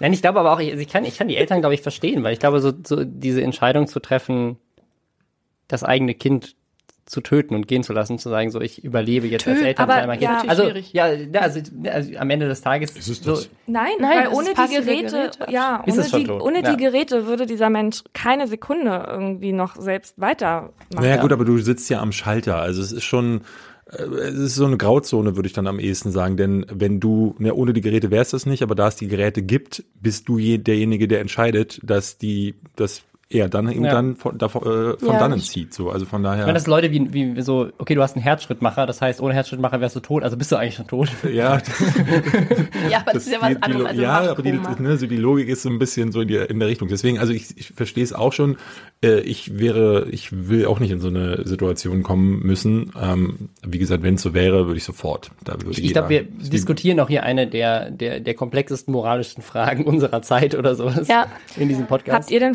[0.00, 1.82] Nein, ich glaube aber auch, ich, also ich, kann, ich kann die Eltern, glaube ich,
[1.82, 4.56] verstehen, weil ich glaube, so, so diese Entscheidung zu treffen,
[5.68, 6.56] das eigene Kind
[7.04, 9.90] zu töten und gehen zu lassen, zu sagen, so ich überlebe jetzt als Töten, Eltern
[9.90, 10.42] aber einmal ja.
[10.46, 10.92] Also, schwierig.
[10.92, 13.50] ja, ja, also, also am Ende des Tages Ist es so, das?
[13.66, 15.46] Nein, Nein, weil ohne die Geräte, Geräte.
[15.50, 16.70] ja, Ist ohne, es schon die, tot, ohne ja.
[16.70, 20.72] die Geräte würde dieser Mensch keine Sekunde irgendwie noch selbst weitermachen.
[20.94, 22.56] Naja, gut, aber du sitzt ja am Schalter.
[22.56, 23.42] Also es ist schon,
[23.92, 26.36] es ist so eine Grauzone, würde ich dann am ehesten sagen.
[26.36, 29.42] Denn wenn du, ne, ohne die Geräte wär's das nicht, aber da es die Geräte
[29.42, 33.92] gibt, bist du je, derjenige, der entscheidet, dass die, dass er dann eben Ja.
[33.92, 35.74] dann von, davon, äh, von Ja, dannen ich- zieht.
[35.74, 35.90] So.
[35.90, 36.40] Also von daher.
[36.40, 39.20] Ich meine, das sind Leute wie, wie so, okay, du hast einen Herzschrittmacher, das heißt,
[39.20, 41.08] ohne Herzschrittmacher wärst du tot, also bist du eigentlich schon tot.
[41.32, 41.58] ja,
[42.90, 43.86] Ja, aber das, ist ja was die, die, anderes.
[43.86, 46.36] Also ja, aber die, ne, so die Logik ist so ein bisschen so in, die,
[46.36, 46.88] in der Richtung.
[46.88, 48.56] Deswegen, also ich, ich verstehe es auch schon.
[49.04, 52.92] Äh, ich wäre, ich will auch nicht in so eine Situation kommen müssen.
[53.00, 55.30] Ähm, wie gesagt, wenn es so wäre, würde ich sofort.
[55.44, 58.92] Da würde Ich, ich glaube, wir wie- diskutieren auch hier eine der, der, der komplexesten
[58.92, 61.26] moralischen Fragen unserer Zeit oder sowas Ja.
[61.56, 62.22] in diesem Podcast.
[62.24, 62.54] Habt ihr denn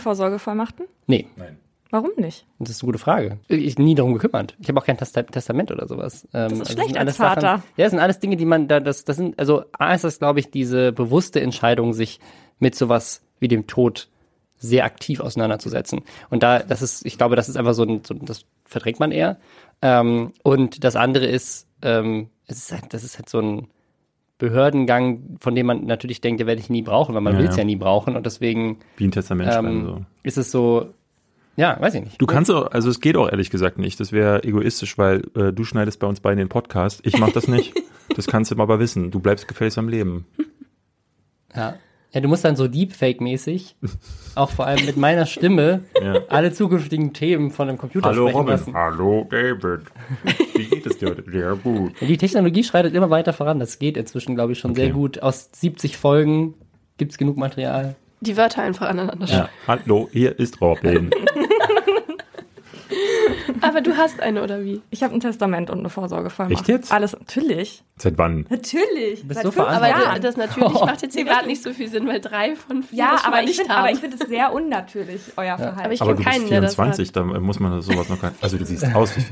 [0.67, 0.86] Vorsorgevollmachten?
[1.08, 1.58] Nee, Nein.
[1.89, 2.45] Warum nicht?
[2.60, 3.39] das ist eine gute Frage.
[3.47, 4.58] Ich nie darum gekümmert.
[4.60, 6.27] Ich habe auch kein Testa Testament oder sowas.
[6.34, 7.41] Ähm, das ist das schlecht sind als alles Vater.
[7.41, 10.03] Sachen, ja, das sind alles Dinge, die man da, das, das sind, also A ist
[10.03, 12.19] das, glaube ich, diese bewusste Entscheidung, sich
[12.60, 14.10] mit sowas wie dem Tod
[14.58, 16.01] sehr aktiv auseinanderzusetzen.
[16.30, 19.12] Und da, das ist, ich glaube, das ist einfach so ein, so, das verdrängt man
[19.12, 19.38] eher.
[19.82, 23.67] Ähm, und das andere ist, ähm, es ist halt, das ist halt so ein
[24.38, 27.47] Behördengang, von dem man natürlich denkt, den werde ich nie brauchen, weil man Ja, will
[27.47, 27.62] es ja.
[27.62, 28.15] ja nie brauchen.
[28.15, 30.06] Und deswegen Wie ein Testament ähm, So.
[30.23, 30.93] ist es so,
[31.56, 32.21] ja, weiß ich nicht.
[32.21, 34.00] Du kannst auch, also es geht auch ehrlich gesagt nicht.
[34.00, 37.00] Das wäre egoistisch, weil äh, du schneidest bei uns beiden den Podcast.
[37.04, 37.73] Ich mache das nicht.
[38.15, 39.10] das kannst du aber wissen.
[39.10, 40.26] Du bleibst gefälligst am Leben.
[41.56, 41.76] Ja.
[42.13, 43.76] Ja, du musst dann so Deepfake-mäßig,
[44.36, 46.15] auch vor allem mit meiner Stimme, Ja.
[46.30, 48.74] alle zukünftigen Themen von einem Computer sprechen lassen.
[48.74, 49.82] Hallo David.
[50.56, 51.15] Wie geht es dir?
[51.28, 51.91] Sehr gut.
[52.00, 53.60] Die Technologie schreitet immer weiter voran.
[53.60, 54.93] Das geht inzwischen, glaube ich, schon sehr Okay.
[54.93, 55.22] gut.
[55.22, 56.54] Aus 70 Folgen
[56.98, 57.96] gibt's genug Material.
[58.22, 59.50] Die Wörter einfach aneinander Ja.
[59.67, 61.12] Hallo, hier ist Robin.
[63.62, 64.82] Aber du hast eine, oder wie?
[64.89, 66.60] Ich habe ein Testament und eine Vorsorgevollmacht.
[66.60, 66.91] Echt jetzt?
[66.91, 67.84] Alles, natürlich.
[67.98, 68.46] Seit wann?
[68.50, 69.28] Natürlich.
[69.28, 69.88] Bist Seit so fünf Aber.
[69.88, 70.22] Jahren.
[70.22, 73.17] das natürlich macht jetzt hier gerade nicht so viel Sinn, weil drei von vier ja,
[73.24, 73.72] aber ich haben.
[73.72, 75.80] aber ich finde es sehr unnatürlich, euer Verhalten.
[75.82, 78.43] Aber ich Aber du bist keinen, das 24, da muss man sowas noch gar nicht.
[78.43, 79.26] Also du siehst aus wie.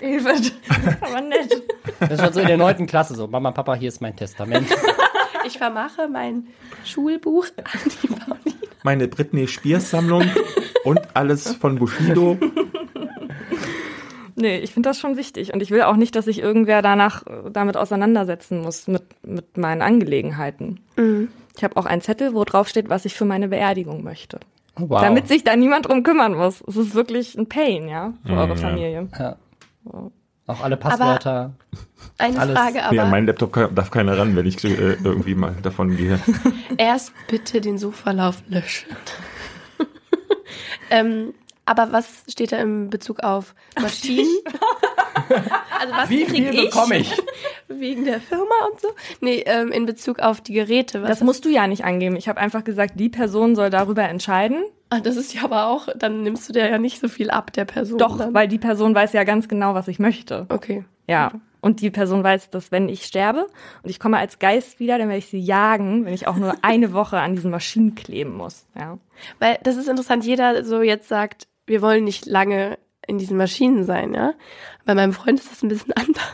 [0.00, 0.52] David,
[1.00, 1.62] aber nett.
[2.00, 3.26] Das ist schon so in der neunten Klasse so.
[3.26, 4.68] Mama, Papa, hier ist mein Testament.
[5.46, 6.48] Ich vermache mein
[6.84, 8.56] Schulbuch an die Pauline.
[8.82, 10.24] Meine Britney Spears Sammlung
[10.84, 12.36] und alles von Bushido.
[14.40, 15.52] Nee, ich finde das schon wichtig.
[15.52, 19.56] Und ich will auch nicht, dass sich irgendwer danach äh, damit auseinandersetzen muss, mit, mit
[19.56, 20.80] meinen Angelegenheiten.
[21.56, 24.38] Ich habe auch einen Zettel, wo drauf steht, was ich für meine Beerdigung möchte.
[24.76, 25.00] Wow.
[25.02, 26.62] Damit sich da niemand drum kümmern muss.
[26.68, 28.56] Es ist wirklich ein Pain, ja, für Mm, eure.
[28.56, 29.08] Familie.
[29.18, 29.36] ja.
[30.46, 31.52] Auch alle Passwörter.
[32.16, 32.56] Eine Alles.
[32.56, 33.08] Frage Nee, an aber.
[33.10, 36.18] meinen Laptop kann- darf keiner ran, wenn ich äh, irgendwie mal davon gehe.
[36.78, 38.88] Erst bitte den Suchverlauf löschen.
[40.90, 41.34] ähm,
[41.68, 44.26] aber was steht da in Bezug auf Maschinen?
[45.80, 47.12] also was Wie viel bekomme ich?
[47.68, 48.88] Wegen der Firma und so?
[49.20, 51.02] Nee, ähm, in Bezug auf die Geräte.
[51.02, 52.16] Was Das musst du ja nicht angeben.
[52.16, 54.64] Ich habe einfach gesagt, die Person soll darüber entscheiden.
[54.90, 57.52] ah, das ist ja aber auch, dann nimmst du dir ja nicht so viel ab
[57.52, 57.98] der Person.
[57.98, 58.34] Doch, dann.
[58.34, 60.46] weil die Person weiß ja ganz genau, was ich möchte.
[60.48, 60.84] Okay.
[61.06, 61.32] Ja.
[61.60, 63.46] Und die Person weiß, dass wenn ich sterbe
[63.82, 66.54] und ich komme als Geist wieder, dann werde ich sie jagen, wenn ich auch nur
[66.62, 68.66] eine Woche an diesen Maschinen kleben muss.
[68.78, 68.98] Ja.
[69.40, 73.84] Weil das ist interessant, jeder so jetzt sagt, wir wollen nicht lange in diesen Maschinen
[73.84, 74.34] sein, ja.
[74.84, 76.32] Bei meinem Freund ist das ein bisschen anders.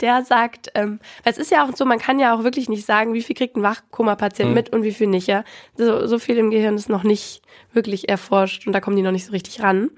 [0.00, 2.84] Der sagt, ähm, weil es ist ja auch so, man kann ja auch wirklich nicht
[2.84, 4.54] sagen, wie viel kriegt ein Wachkoma-Patient Mhm.
[4.54, 5.44] mit und wie viel nicht, ja.
[5.76, 9.12] So, so viel im Gehirn ist noch nicht wirklich erforscht und da kommen die noch
[9.12, 9.90] nicht so richtig ran.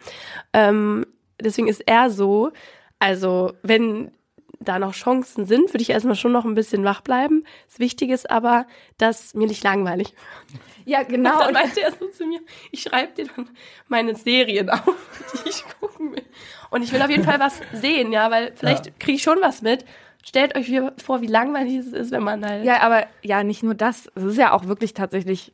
[0.52, 1.06] Ähm,
[1.40, 2.52] deswegen ist er so,
[2.98, 4.10] also wenn
[4.60, 7.44] da noch Chancen sind, würde ich erstmal schon noch ein bisschen wach bleiben.
[7.68, 8.66] Das Wichtige ist aber,
[8.98, 10.14] dass mir nicht langweilig
[10.84, 11.32] Ja, genau.
[11.34, 12.40] und dann meinte er so zu mir,
[12.70, 13.48] ich schreibe dir dann
[13.88, 14.94] meine Serien auf,
[15.44, 16.24] die ich gucken will.
[16.70, 19.62] Und ich will auf jeden Fall was sehen, ja, weil vielleicht kriege ich schon was
[19.62, 19.84] mit.
[20.24, 20.72] Stellt euch
[21.04, 22.64] vor, wie langweilig es ist, wenn man halt.
[22.64, 24.10] Ja, aber ja, nicht nur das.
[24.16, 25.52] Es ist ja auch wirklich tatsächlich,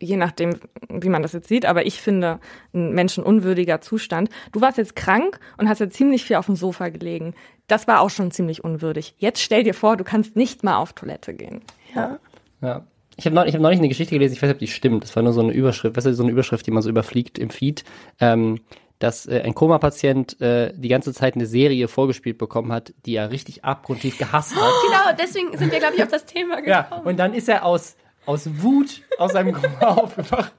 [0.00, 0.54] je nachdem,
[0.88, 2.38] wie man das jetzt sieht, aber ich finde,
[2.72, 4.30] ein menschenunwürdiger Zustand.
[4.52, 7.34] Du warst jetzt krank und hast ja ziemlich viel auf dem Sofa gelegen.
[7.66, 9.14] Das war auch schon ziemlich unwürdig.
[9.18, 11.62] Jetzt stell dir vor, du kannst nicht mal auf Toilette gehen.
[11.94, 12.18] ja.
[12.62, 12.84] Ja.
[13.16, 15.04] Ich habe neulich, ich hab neulich eine Geschichte gelesen, ich weiß nicht, ob die stimmt.
[15.04, 17.38] Das war nur so eine Überschrift, weißt du, so eine Überschrift, die man so überfliegt
[17.38, 17.84] im Feed,
[18.18, 18.60] ähm,
[18.98, 23.30] dass äh, ein Koma-Patient äh, die ganze Zeit eine Serie vorgespielt bekommen hat, die er
[23.30, 24.62] richtig abgrundtief gehasst hat.
[24.86, 27.06] Genau, deswegen sind wir, glaube ich, auf das Thema Ja, gekommen.
[27.06, 27.94] und dann ist er aus,
[28.26, 30.52] aus Wut aus seinem Koma aufgewacht.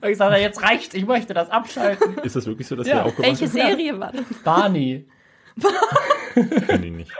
[0.00, 2.18] Weil ich sagte, jetzt reicht's, ich möchte das abschalten.
[2.22, 2.96] Ist das wirklich so, dass Ja.
[2.96, 3.48] der aufgewacht Welche?
[3.48, 4.24] Serie war das?
[4.44, 5.06] Barney.
[6.66, 7.10] Kenn ich nicht.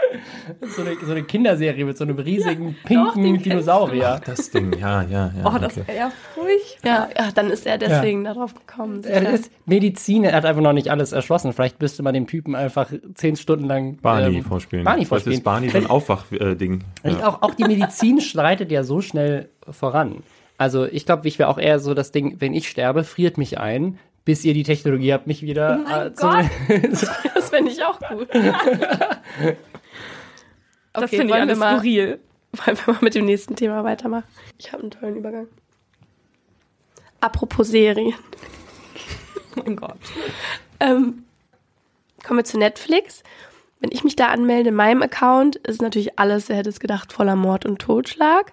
[0.77, 4.21] So eine, so eine Kinderserie mit so einem riesigen pinken Dinosaurier.
[4.25, 5.45] Das Ding, ja, ja, ja.
[5.45, 5.89] Oh, das okay.
[5.89, 7.09] wäre ja furchtbar.
[7.17, 9.03] Ja, ja, dann ist er deswegen darauf gekommen.
[9.05, 9.33] Er sicher.
[9.33, 11.53] ist Medizin, er hat einfach noch nicht alles erschlossen.
[11.53, 14.85] Vielleicht müsste man dem Typen einfach zehn Stunden lang Barney ähm, vorspielen.
[14.85, 15.39] Barney Was vorspielen.
[15.39, 16.85] ist Barney so ein Aufwach-Ding?
[17.05, 20.23] Ich- Auch, auch die Medizin schreitet ja so schnell voran.
[20.59, 23.59] Also ich glaube, ich wäre auch eher so das Ding, wenn ich sterbe, friert mich
[23.59, 26.45] ein, bis ihr die Technologie habt, mich wieder Oh mein äh, zu- Gott.
[27.35, 28.29] Das fände ich auch gut.
[28.35, 28.45] Das
[30.93, 32.21] Okay, finde ich wollen wir alles mal- skurril.
[32.53, 34.25] Wollen wir mal mit dem nächsten Thema weitermachen?
[34.59, 35.47] Ich habe einen tollen Übergang.
[37.21, 38.13] Apropos Serien.
[39.57, 39.97] Oh mein Gott.
[40.81, 41.25] Ähm,
[42.23, 43.23] kommen wir zu Netflix.
[43.81, 47.15] Wenn ich mich da anmelde in meinem Account, ist natürlich alles, wer hätte es gedacht,
[47.15, 48.53] voller Mord und Totschlag.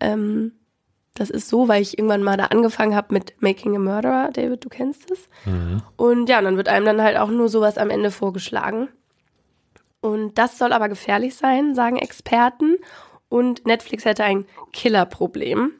[0.00, 0.52] Ähm,
[1.14, 4.30] das ist so, weil ich irgendwann mal da angefangen habe mit Making a Murderer.
[4.32, 5.28] David, du kennst es.
[5.96, 8.88] Und ja, und dann wird einem dann halt auch nur sowas am Ende vorgeschlagen.
[10.00, 12.76] Und das soll aber gefährlich sein, sagen Experten.
[13.28, 15.72] Und Netflix hätte ein Killerproblem.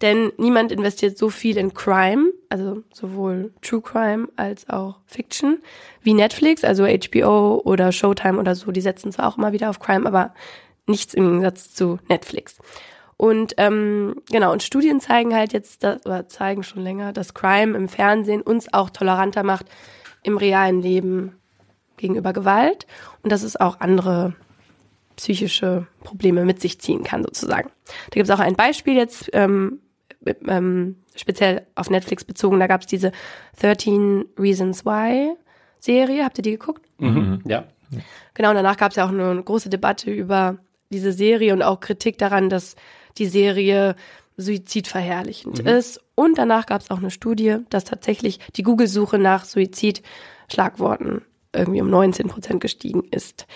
[0.00, 5.62] Denn niemand investiert so viel in Crime, also sowohl True Crime als auch Fiction,
[6.02, 8.72] wie Netflix, also HBO oder Showtime oder so.
[8.72, 10.34] Die setzen zwar auch immer wieder auf Crime, aber
[10.86, 12.58] nichts im Gegensatz zu Netflix.
[13.22, 17.76] Und ähm, genau, und Studien zeigen halt jetzt, dass, oder zeigen schon länger, dass Crime
[17.76, 19.66] im Fernsehen uns auch toleranter macht
[20.24, 21.36] im realen Leben
[21.96, 22.88] gegenüber Gewalt
[23.22, 24.34] und dass es auch andere
[25.14, 27.70] psychische Probleme mit sich ziehen kann, sozusagen.
[28.10, 29.78] Da gibt es auch ein Beispiel jetzt, ähm,
[30.48, 33.12] ähm, speziell auf Netflix bezogen, da gab es diese
[33.60, 35.36] 13 Reasons Why
[35.78, 36.84] Serie, habt ihr die geguckt?
[36.98, 37.40] Mhm.
[37.46, 37.68] Ja.
[38.34, 40.58] Genau, und danach gab es ja auch eine große Debatte über
[40.90, 42.74] diese Serie und auch Kritik daran, dass
[43.18, 43.96] die Serie
[44.36, 46.00] suizidverherrlichend ist.
[46.14, 51.22] Und danach gab es auch eine Studie, dass tatsächlich die Google-Suche nach Suizid-Schlagworten
[51.54, 53.46] irgendwie um 19 Prozent gestiegen ist.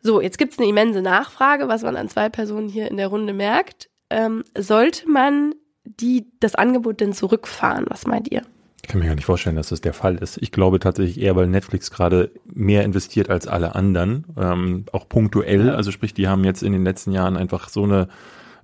[0.00, 3.08] So, jetzt gibt es eine immense Nachfrage, was man an zwei Personen hier in der
[3.08, 3.88] Runde merkt.
[4.10, 5.54] Ähm, sollte man
[5.84, 7.86] die, das Angebot denn zurückfahren?
[7.88, 8.42] Was meint ihr?
[8.82, 10.38] Ich kann mir gar nicht vorstellen, dass das der Fall ist.
[10.40, 15.70] Ich glaube tatsächlich eher, weil Netflix gerade mehr investiert als alle anderen, ähm, auch punktuell.
[15.70, 18.08] Also sprich, die haben jetzt in den letzten Jahren einfach so eine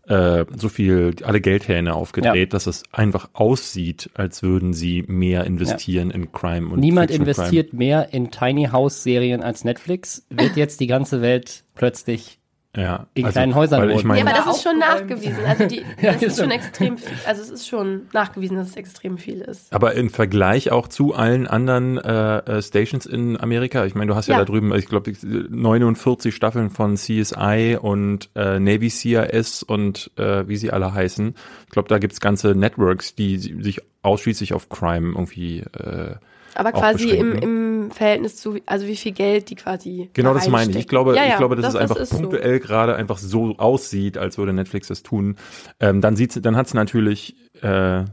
[0.07, 6.11] äh, so viel alle Geldhähne aufgedreht, dass es einfach aussieht, als würden sie mehr investieren
[6.11, 10.27] in Crime und Niemand Fiction investiert mehr in Tiny House Serien als Netflix.
[10.31, 12.44] Wird jetzt die ganze Welt plötzlich Crime.
[12.77, 14.09] Ja, in kleinen Häusern weil ich wohnen.
[14.09, 15.09] meine, Ja, aber das ist schon aufgeräumt.
[15.21, 15.45] nachgewiesen.
[15.47, 17.17] Also die, Ja, das ist schon extrem viel.
[17.27, 19.73] Also es ist schon nachgewiesen, dass es extrem viel ist.
[19.73, 24.17] Aber im Vergleich auch zu allen anderen äh, äh, Stations in Amerika, ich meine, du
[24.17, 24.39] hast ja, Ja.
[24.41, 25.13] da drüben, ich glaube,
[25.51, 31.35] 49 Staffeln von CSI und äh, Navy CRS und äh, wie sie alle heißen.
[31.67, 36.15] Ich glaube, da gibt's ganze Networks, die si- sich ausschließlich auf Crime irgendwie äh,
[36.55, 37.64] Aber quasi im, im
[37.95, 40.11] Verhältnis zu, also wie viel Geld die quasi.
[40.13, 40.77] Genau, da das meine ich.
[40.77, 42.23] Ich glaube, Ja, ja, ich glaube, dass das- es einfach das ist so.
[42.29, 45.37] punktuell gerade einfach so aussieht, als würde Netflix das tun.
[45.81, 48.05] Ähm, dann sieht's, dann hat's natürlich äh,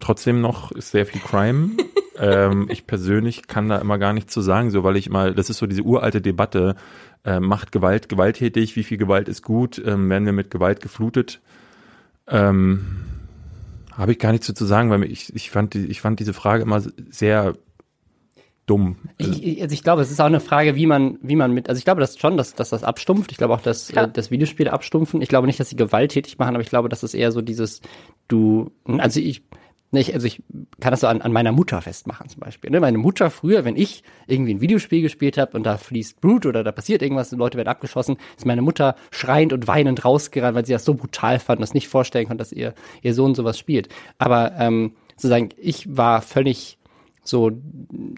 [0.00, 1.70] trotzdem noch sehr viel Crime.
[2.18, 5.48] ähm, ich persönlich kann da immer gar nichts zu sagen, so weil ich mal, das
[5.50, 6.76] ist so diese uralte Debatte.
[7.24, 8.76] Äh, macht Gewalt gewalttätig?
[8.76, 9.82] Wie viel Gewalt ist gut?
[9.84, 11.40] Ähm, werden wir mit Gewalt geflutet?
[12.28, 12.86] Ähm,
[13.92, 16.80] habe ich gar nichts zu sagen, weil ich, ich fand, ich fand diese Frage immer
[17.08, 17.54] sehr
[18.66, 18.96] dumm.
[19.18, 21.68] Ich, ich- also ich glaube, es ist auch eine Frage, wie man, wie man mit,
[21.68, 23.30] also ich glaube das schon, dass, dass das abstumpft.
[23.32, 24.06] Ich glaube auch, dass, Klar.
[24.06, 25.22] äh, dass Videospiele abstumpfen.
[25.22, 27.80] Ich glaube nicht, dass sie gewalttätig machen, aber ich glaube, dass es eher so dieses,
[28.28, 29.42] du, also ich,
[29.92, 30.42] nicht, also ich
[30.80, 32.70] kann das so an, an meiner Mutter festmachen zum Beispiel.
[32.70, 32.80] Ne?
[32.80, 36.64] Meine Mutter früher, wenn ich irgendwie ein Videospiel gespielt habe und da fließt Blut oder
[36.64, 40.66] da passiert irgendwas und Leute werden abgeschossen, ist meine Mutter schreiend und weinend rausgerannt, weil
[40.66, 43.58] sie das so brutal fand und das nicht vorstellen konnte, dass ihr, ihr Sohn sowas
[43.60, 43.88] spielt.
[44.18, 46.78] Aber ähm, sozusagen, ich war völlig
[47.28, 47.50] so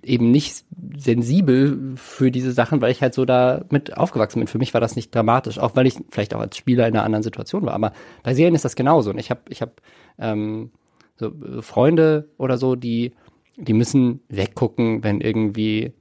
[0.03, 0.65] eben nicht
[0.97, 4.49] sensibel für diese Sachen, weil ich halt so da mit aufgewachsen bin.
[4.49, 7.05] Für mich war das nicht dramatisch, auch weil ich vielleicht auch als Spieler in einer
[7.05, 7.75] anderen Situation war.
[7.75, 7.93] Aber
[8.23, 9.11] bei Serien ist das genauso.
[9.11, 9.81] Und ich habe ich hab,
[10.19, 10.71] ähm,
[11.17, 13.13] so äh, Freunde oder so, die
[13.59, 15.93] die müssen weggucken, wenn irgendwie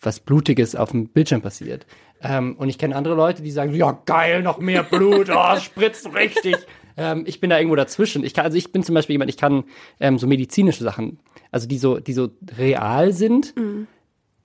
[0.00, 1.86] was Blutiges auf dem Bildschirm passiert.
[2.22, 6.12] Ähm, und ich kenne andere Leute, die sagen, ja geil, noch mehr Blut, oh, spritzt
[6.14, 6.56] richtig.
[6.96, 8.24] Ähm, ich bin da irgendwo dazwischen.
[8.24, 9.64] Ich kann, also ich bin zum Beispiel jemand, ich kann
[10.00, 11.18] ähm, so medizinische Sachen,
[11.50, 13.54] also die so, die so real sind.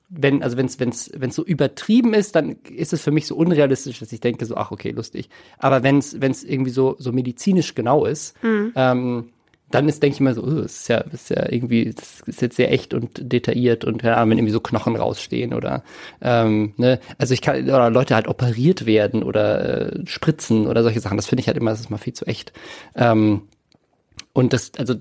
[0.09, 3.35] Wenn, also wenn es wenn's, wenn's so übertrieben ist, dann ist es für mich so
[3.35, 5.29] unrealistisch, dass ich denke so, ach okay, lustig.
[5.57, 8.35] Aber wenn es irgendwie so, so medizinisch genau ist,
[8.75, 9.29] ähm,
[9.69, 12.21] dann ist, denke ich immer so, oh, das ist ja, das ist ja irgendwie, das
[12.21, 15.83] ist jetzt sehr echt und detailliert und Ahnung, wenn irgendwie so Knochen rausstehen oder
[16.21, 21.01] ähm, ne, also ich kann, oder Leute halt operiert werden oder äh, spritzen oder solche
[21.01, 22.53] Sachen, das finde ich halt immer, das ist mal viel zu echt.
[22.95, 23.41] Ähm,
[24.31, 24.95] und das, also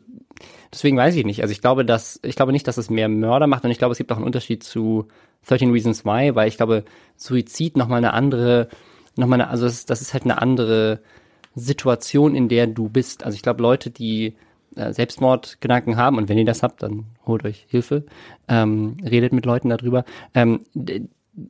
[0.72, 1.42] deswegen weiß ich nicht.
[1.42, 3.92] Also ich glaube, dass, ich glaube nicht, dass es mehr Mörder macht und ich glaube,
[3.92, 5.06] es gibt auch einen Unterschied zu
[5.46, 6.84] 13 Reasons Why, weil ich glaube,
[7.16, 8.68] Suizid nochmal eine andere,
[9.14, 11.00] nochmal eine, also das, das ist halt eine andere
[11.54, 13.24] Situation, in der du bist.
[13.24, 14.34] Also ich glaube, Leute, die
[14.76, 18.04] Selbstmordgedanken haben, und wenn ihr das habt, dann holt euch Hilfe,
[18.48, 20.04] ähm, redet mit Leuten darüber.
[20.34, 20.60] Ähm,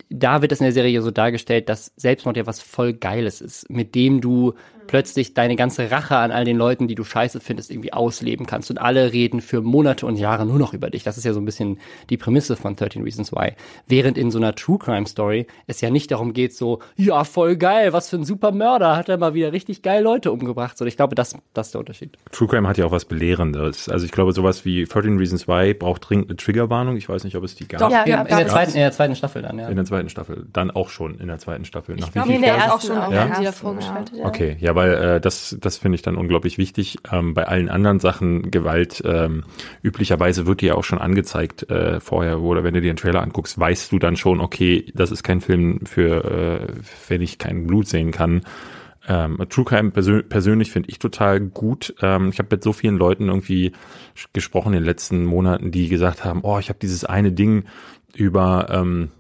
[0.09, 3.71] da wird es in der Serie so dargestellt, dass Selbstmord ja was voll Geiles ist,
[3.71, 4.55] mit dem du
[4.87, 8.71] plötzlich deine ganze Rache an all den Leuten, die du scheiße findest, irgendwie ausleben kannst
[8.71, 11.03] und alle reden für Monate und Jahre nur noch über dich.
[11.03, 11.79] Das ist ja so ein bisschen
[12.11, 13.53] die Prämisse von 13 Reasons Why.
[13.87, 17.57] Während in so einer True Crime Story es ja nicht darum geht, so, ja, voll
[17.57, 20.79] geil, was für ein super Mörder, hat er mal wieder richtig geil Leute umgebracht.
[20.79, 22.17] So, ich glaube, das, das ist der Unterschied.
[22.31, 23.89] True Crime hat ja auch was Belehrendes.
[23.89, 26.97] Also ich glaube, sowas wie 13 Reasons Why braucht dringend eine Triggerwarnung.
[26.97, 27.81] Ich weiß nicht, ob es die gab.
[27.81, 29.69] Doch, ja, in, ja, in, der zweiten, in der zweiten Staffel dann, ja.
[29.69, 30.47] In der zweiten Staffel.
[30.53, 31.97] Dann auch schon in der zweiten Staffel.
[31.97, 33.53] Nach glaub, wie Nee, in der auch ersten schon auch, in der haben sie da
[33.53, 34.17] vorgeschaltet.
[34.17, 34.27] Ja.
[34.27, 36.99] Okay, ja, weil äh, das, das finde ich dann unglaublich wichtig.
[37.11, 39.43] Ähm, bei allen anderen Sachen, Gewalt, ähm,
[39.83, 43.23] üblicherweise wird die ja auch schon angezeigt äh, vorher, oder wenn du dir den Trailer
[43.23, 46.69] anguckst, weißt du dann schon, okay, das ist kein Film für, äh,
[47.09, 48.43] wenn ich kein Blut sehen kann.
[49.09, 51.95] Ähm, True Crime persö persönlich finde ich total gut.
[52.03, 53.73] Ähm, ich habe mit so vielen Leuten irgendwie
[54.33, 57.65] gesprochen in den letzten Monaten, die gesagt haben, oh, ich habe dieses eine Ding
[58.15, 59.11] über, ähm,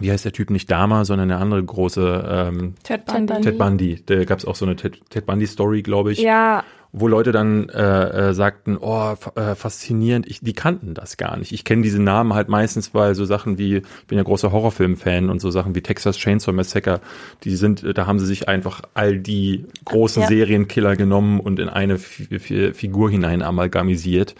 [0.00, 3.40] wie heißt der Typ, nicht Dama, sondern eine andere große ähm, Ted Bundy.
[3.40, 4.02] Ted Bundy.
[4.04, 7.68] Da gab es auch so eine Ted, Ted Bundy-Story, glaube ich, Ja, wo Leute dann
[7.68, 11.52] äh, äh, sagten, oh, äh, faszinierend, ich, die kannten das gar nicht.
[11.52, 15.28] Ich kenne diese Namen halt meistens, weil so Sachen wie, ich bin ja großer Horrorfilm-Fan
[15.28, 17.00] und so Sachen wie Texas Chainsaw Massacre,
[17.44, 20.28] die sind, äh, da haben sie sich einfach all die großen Ja.
[20.28, 24.34] Serienkiller genommen und in eine Fi Fi Figur hinein amalgamisiert.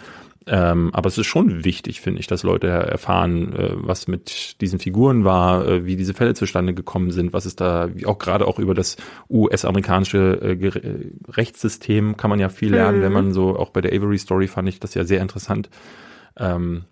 [0.48, 4.78] Ähm, aber es ist schon wichtig, finde ich, dass Leute erfahren, äh, was mit diesen
[4.78, 8.46] Figuren war, äh, wie diese Fälle zustande gekommen sind, was ist da, wie auch gerade
[8.46, 8.96] auch über das
[9.28, 13.92] US-amerikanische äh, äh, Rechtssystem kann man ja viel lernen, wenn man so, auch bei der
[13.92, 15.68] Avery Story fand ich das ja sehr interessant.
[16.36, 16.84] Ähm,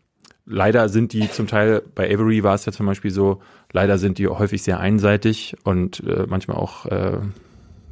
[0.47, 3.41] leider sind die zum Teil, bei Avery war es ja zum Beispiel so,
[3.73, 7.19] leider sind die häufig sehr einseitig und äh, manchmal auch äh,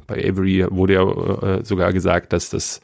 [0.07, 2.81] bei Avery wurde ja sogar gesagt, dass das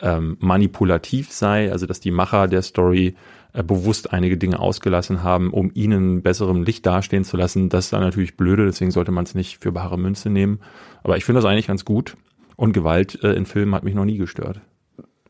[0.00, 3.14] ähm, manipulativ sei, also dass die Macher der Story
[3.52, 7.68] äh, bewusst einige Dinge ausgelassen haben, um ihnen besserem Licht dastehen zu lassen.
[7.68, 10.60] Das ist dann natürlich blöde, deswegen sollte man es nicht für bare Münze nehmen.
[11.02, 12.16] Aber ich finde das eigentlich ganz gut.
[12.56, 14.60] Und Gewalt äh, in Filmen hat mich noch nie gestört.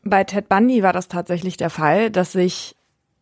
[0.03, 2.75] bei Ted Bundy war das tatsächlich der Fall, dass sich,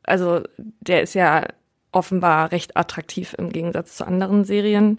[0.03, 1.45] also der ist ja
[1.91, 4.97] offenbar recht attraktiv im Gegensatz zu anderen Serienkillern.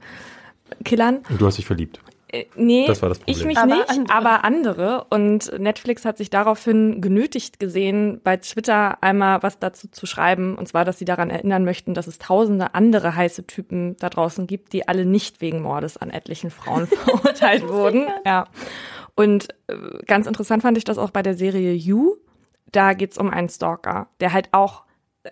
[1.29, 2.01] Und du hast dich verliebt.
[2.33, 3.47] Äh, Nee, Das war das ich Problem.
[3.49, 4.17] mich Aber nicht, andere.
[4.17, 5.07] aber andere.
[5.11, 10.57] Und Netflix hat sich daraufhin genötigt gesehen, bei Twitter einmal was dazu zu schreiben.
[10.57, 14.47] Und zwar, dass sie daran erinnern möchten, dass es tausende andere heiße Typen da draußen
[14.47, 18.09] gibt, die alle nicht wegen Mordes an etlichen Frauen verurteilt wurden.
[18.27, 18.49] Ja.
[19.15, 19.75] Und äh,
[20.07, 22.17] ganz interessant fand ich das auch bei der Serie You.
[22.73, 24.85] Da geht's um einen Stalker, der halt auch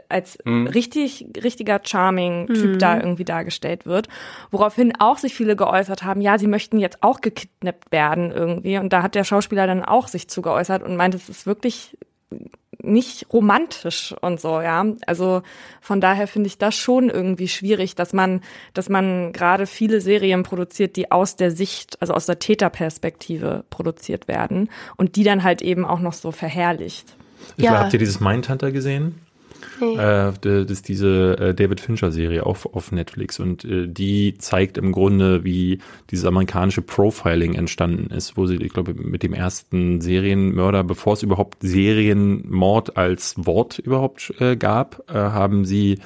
[0.09, 4.09] als richtig, richtiger Charming-Typ da irgendwie dargestellt wird.
[4.51, 8.79] Woraufhin auch sich viele geäußert haben, ja, sie möchten jetzt auch gekidnappt werden irgendwie.
[8.79, 11.97] Und da hat der Schauspieler dann auch sich zu geäußert und meint, es ist wirklich
[12.83, 14.87] nicht romantisch und so, ja.
[15.07, 15.43] Also
[15.81, 18.41] von daher finde ich das schon irgendwie schwierig, dass man,
[18.73, 24.29] dass man gerade viele Serien produziert, die aus der Sicht, also aus der Täterperspektive produziert
[24.29, 27.17] werden und die dann halt eben auch noch so verherrlicht.
[27.57, 27.71] Ich Ja.
[27.71, 29.21] glaube, habt ihr dieses Mindhunter gesehen?
[29.81, 29.97] Nee.
[29.97, 34.93] Äh, das ist diese äh, David Fincher-Serie auf, auf Netflix und äh, die zeigt im
[34.93, 35.79] Grunde, wie
[36.11, 41.23] dieses amerikanische Profiling entstanden ist, wo sie, ich glaube, mit dem ersten Serienmörder, bevor es
[41.23, 45.99] überhaupt Serienmord als Wort überhaupt äh, gab, äh, haben sie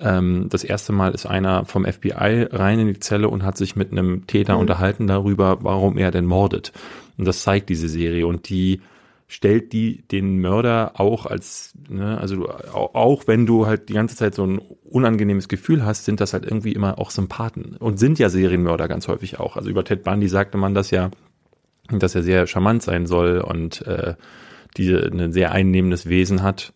[0.00, 3.76] ähm, das erste Mal ist einer vom FBI rein in die Zelle und hat sich
[3.76, 6.72] mit einem Täter unterhalten darüber, warum er denn mordet.
[7.16, 8.80] Und das zeigt diese Serie und die
[9.30, 13.92] stellt die den Mörder auch als, ne, also du, au- auch wenn du halt die
[13.92, 17.98] ganze Zeit so ein unangenehmes Gefühl hast, sind das halt irgendwie immer auch Sympathen und
[17.98, 19.56] sind ja Serienmörder ganz häufig auch.
[19.56, 21.10] Also über Ted Bundy sagte man das ja,
[21.90, 24.14] dass er sehr charmant sein soll und äh,
[24.78, 26.72] diese ein sehr einnehmendes Wesen hat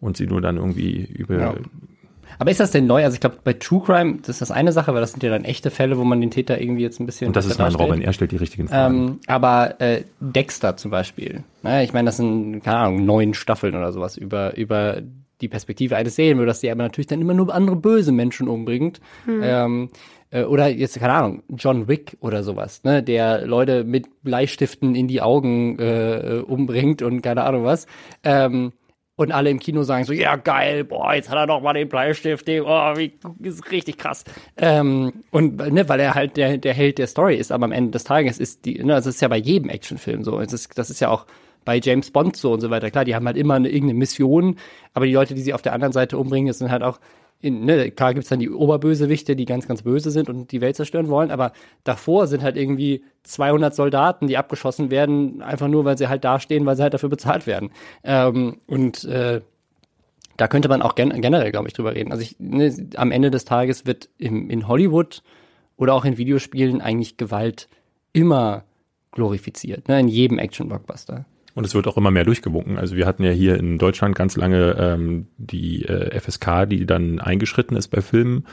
[0.00, 1.54] und sie nur dann irgendwie über Ja.
[2.38, 3.04] Aber ist das denn neu?
[3.04, 5.30] Also ich glaube, bei True Crime, das ist das eine Sache, weil das sind ja
[5.30, 7.66] dann echte Fälle, wo man den Täter irgendwie jetzt ein bisschen und das ist mein
[7.72, 7.90] darstellt.
[7.90, 9.08] Robin, er stellt die richtigen Fragen.
[9.08, 11.44] Ähm, aber äh, Dexter zum Beispiel.
[11.62, 11.84] Ne?
[11.84, 15.02] Ich meine, das sind, keine Ahnung, neun Staffeln oder sowas über, über
[15.40, 19.00] die Perspektive eines Serienmörders, der aber natürlich dann immer nur andere böse Menschen umbringt.
[19.28, 19.90] Ähm,
[20.30, 23.02] äh, oder jetzt, keine Ahnung, John Wick oder sowas, ne?
[23.02, 27.86] der Leute mit Bleistiften in die Augen äh, umbringt und keine Ahnung was.
[28.24, 28.72] Ähm,
[29.16, 31.88] und alle im Kino sagen so, ja geil, boah, jetzt hat er doch mal den
[31.88, 34.24] Bleistift, den, oh, wie ist richtig krass.
[34.56, 37.92] Ähm, und ne, weil er halt der, der Held der Story ist, aber am Ende
[37.92, 40.38] des Tages ist die, ne, das ist ja bei jedem Actionfilm so.
[40.38, 41.26] Es ist, das ist ja auch
[41.64, 42.90] bei James Bond so und so weiter.
[42.90, 44.56] Klar, die haben halt immer eine, irgendeine Mission,
[44.92, 47.00] aber die Leute, die sie auf der anderen Seite umbringen, das sind halt auch
[47.40, 50.76] in, ne, klar gibt's dann die Oberbösewichte, die ganz, ganz böse sind und die Welt
[50.76, 51.52] zerstören wollen, aber
[51.84, 56.64] davor sind halt irgendwie 200 Soldaten, die abgeschossen werden, einfach nur, weil sie halt dastehen,
[56.66, 57.70] weil sie halt dafür bezahlt werden.
[58.04, 59.42] Ähm, und äh,
[60.36, 62.12] da könnte man auch gen generell, glaube ich, drüber reden.
[62.12, 65.22] Also ich, ne, am Ende des Tages wird im, in Hollywood
[65.76, 67.68] oder auch in Videospielen eigentlich Gewalt
[68.12, 68.64] immer
[69.12, 70.00] glorifiziert, ne?
[70.00, 71.24] in jedem Action-Blockbuster.
[71.56, 72.76] Und es wird auch immer mehr durchgewunken.
[72.76, 77.18] Also wir hatten ja hier in Deutschland ganz lange ähm, die äh, FSK, die dann
[77.18, 78.44] eingeschritten ist bei Filmen.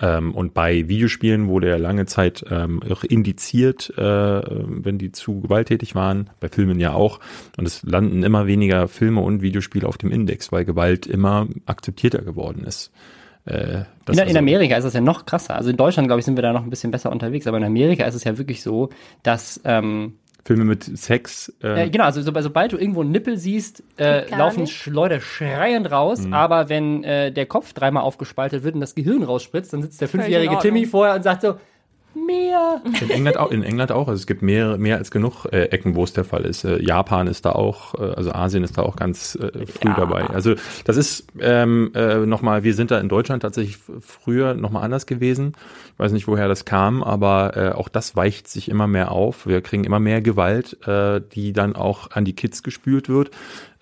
[0.00, 5.40] Ähm, und bei Videospielen wurde ja lange Zeit ähm, auch indiziert, äh, wenn die zu
[5.40, 6.30] gewalttätig waren.
[6.40, 7.20] Bei Filmen ja auch.
[7.56, 12.22] Und es landen immer weniger Filme und Videospiele auf dem Index, weil Gewalt immer akzeptierter
[12.22, 12.90] geworden ist.
[13.44, 13.52] Äh,
[14.08, 15.54] In, also- in Amerika ist das ja noch krasser.
[15.54, 17.46] Also in Deutschland, glaube ich, sind wir da noch ein bisschen besser unterwegs.
[17.46, 18.90] Aber in Amerika ist es ja wirklich so,
[19.22, 20.14] dass ähm,
[20.44, 21.52] Filme mit Sex.
[21.62, 24.86] Äh, Äh, genau, also so, sobald du irgendwo einen Nippel siehst, äh, laufen nicht.
[24.86, 26.32] Leute schreiend raus, Mhm.
[26.32, 30.08] aber wenn äh, der Kopf dreimal aufgespaltet wird und das Gehirn rausspritzt, dann sitzt der
[30.08, 30.58] fünfjährige.
[30.58, 31.54] Timmy vorher und sagt so,
[32.26, 32.82] mehr.
[33.00, 34.08] In England auch, in England auch.
[34.08, 36.64] Also es gibt mehr, mehr als genug äh, Ecken, wo es der Fall ist.
[36.64, 39.94] Äh, Japan ist da auch, äh, also Asien ist da auch ganz äh, früh Ja.
[39.96, 40.24] dabei.
[40.28, 40.54] Also
[40.84, 45.52] das ist ähm, äh, nochmal, wir sind da in Deutschland tatsächlich früher nochmal anders gewesen.
[45.94, 49.46] Ich weiß nicht, woher das kam, aber äh, auch das weicht sich immer mehr auf.
[49.46, 53.30] Wir kriegen immer mehr Gewalt, äh, die dann auch an die Kids gespült wird.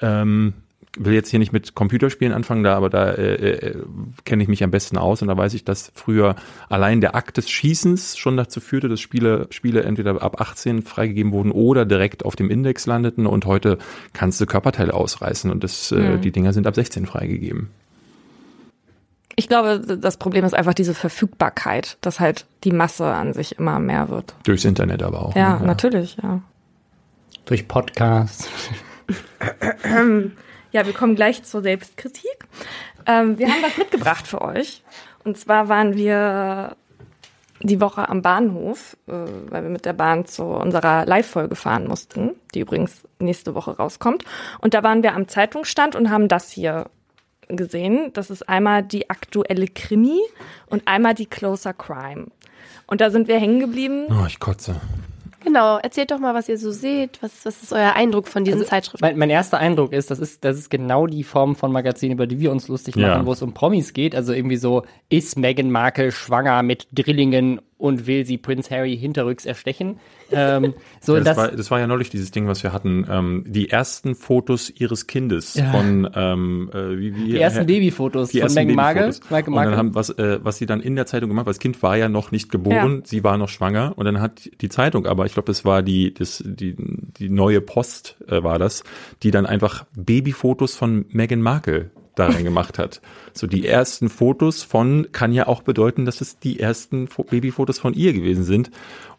[0.00, 0.54] Ähm,
[0.98, 3.82] will jetzt hier nicht mit Computerspielen anfangen, da, aber da äh, äh,
[4.24, 6.36] kenne ich mich am besten aus und da weiß ich, dass früher
[6.68, 11.32] allein der Akt des Schießens schon dazu führte, dass Spiele, Spiele entweder ab 18 freigegeben
[11.32, 13.78] wurden oder direkt auf dem Index landeten und heute
[14.12, 16.20] kannst du Körperteile ausreißen und das, äh, Mhm.
[16.20, 17.68] die Dinger sind ab 16 freigegeben.
[19.38, 23.78] Ich glaube, das Problem ist einfach diese Verfügbarkeit, dass halt die Masse an sich immer
[23.78, 24.34] mehr wird.
[24.44, 25.36] Durchs Internet aber auch.
[25.36, 25.66] Ja, ne?
[25.66, 26.40] natürlich, ja.
[27.44, 28.48] Durch Podcasts.
[30.72, 32.46] Ja, wir kommen gleich zur Selbstkritik.
[33.06, 34.82] Ähm, wir haben was mitgebracht für euch.
[35.24, 36.76] Und zwar waren wir
[37.60, 39.12] die Woche am Bahnhof, äh,
[39.50, 44.24] weil wir mit der Bahn zu unserer Live-Folge fahren mussten, die übrigens nächste Woche rauskommt.
[44.60, 46.90] Und da waren wir am Zeitungsstand und haben das hier
[47.48, 48.10] gesehen.
[48.12, 50.20] Das ist einmal die aktuelle Krimi
[50.66, 52.26] und einmal die Closer Crime.
[52.86, 54.06] Und da sind wir hängen geblieben.
[54.10, 54.80] Oh, ich kotze.
[55.46, 57.22] Genau, erzählt doch mal, was ihr so seht.
[57.22, 58.98] Was, was ist euer Eindruck von diesen Zeitschriften?
[59.00, 62.26] Mein, mein erster Eindruck ist, das ist, das ist genau die Form von Magazin, über
[62.26, 63.24] die wir uns lustig machen, Ja.
[63.26, 64.16] wo es um Promis geht.
[64.16, 69.44] Also irgendwie so, ist Meghan Markle schwanger mit Drillingen und will sie Prince Harry hinterrücks
[69.44, 69.98] erstechen?
[70.32, 73.06] ähm, so, Ja, das, das, war, das war ja neulich dieses Ding, was wir hatten.
[73.08, 75.70] Ähm, die ersten Fotos ihres Kindes Ja.
[75.70, 79.14] von ähm, äh, wie, wie die ersten Babyfotos die von ersten Meghan Markle.
[79.30, 79.70] Meghan Und Markle.
[79.70, 81.96] dann haben was, äh, was sie dann in der Zeitung gemacht, weil das Kind war
[81.96, 85.34] ja noch nicht geboren, sie war noch schwanger und dann hat die Zeitung, aber ich
[85.34, 88.82] glaube, das war die, das, die, die neue Post äh, war das,
[89.22, 93.00] die dann einfach Babyfotos von Meghan Markle darin gemacht hat.
[93.32, 97.78] So die ersten Fotos von kann ja auch bedeuten, dass es die ersten Fo Babyfotos
[97.78, 98.70] von ihr gewesen sind.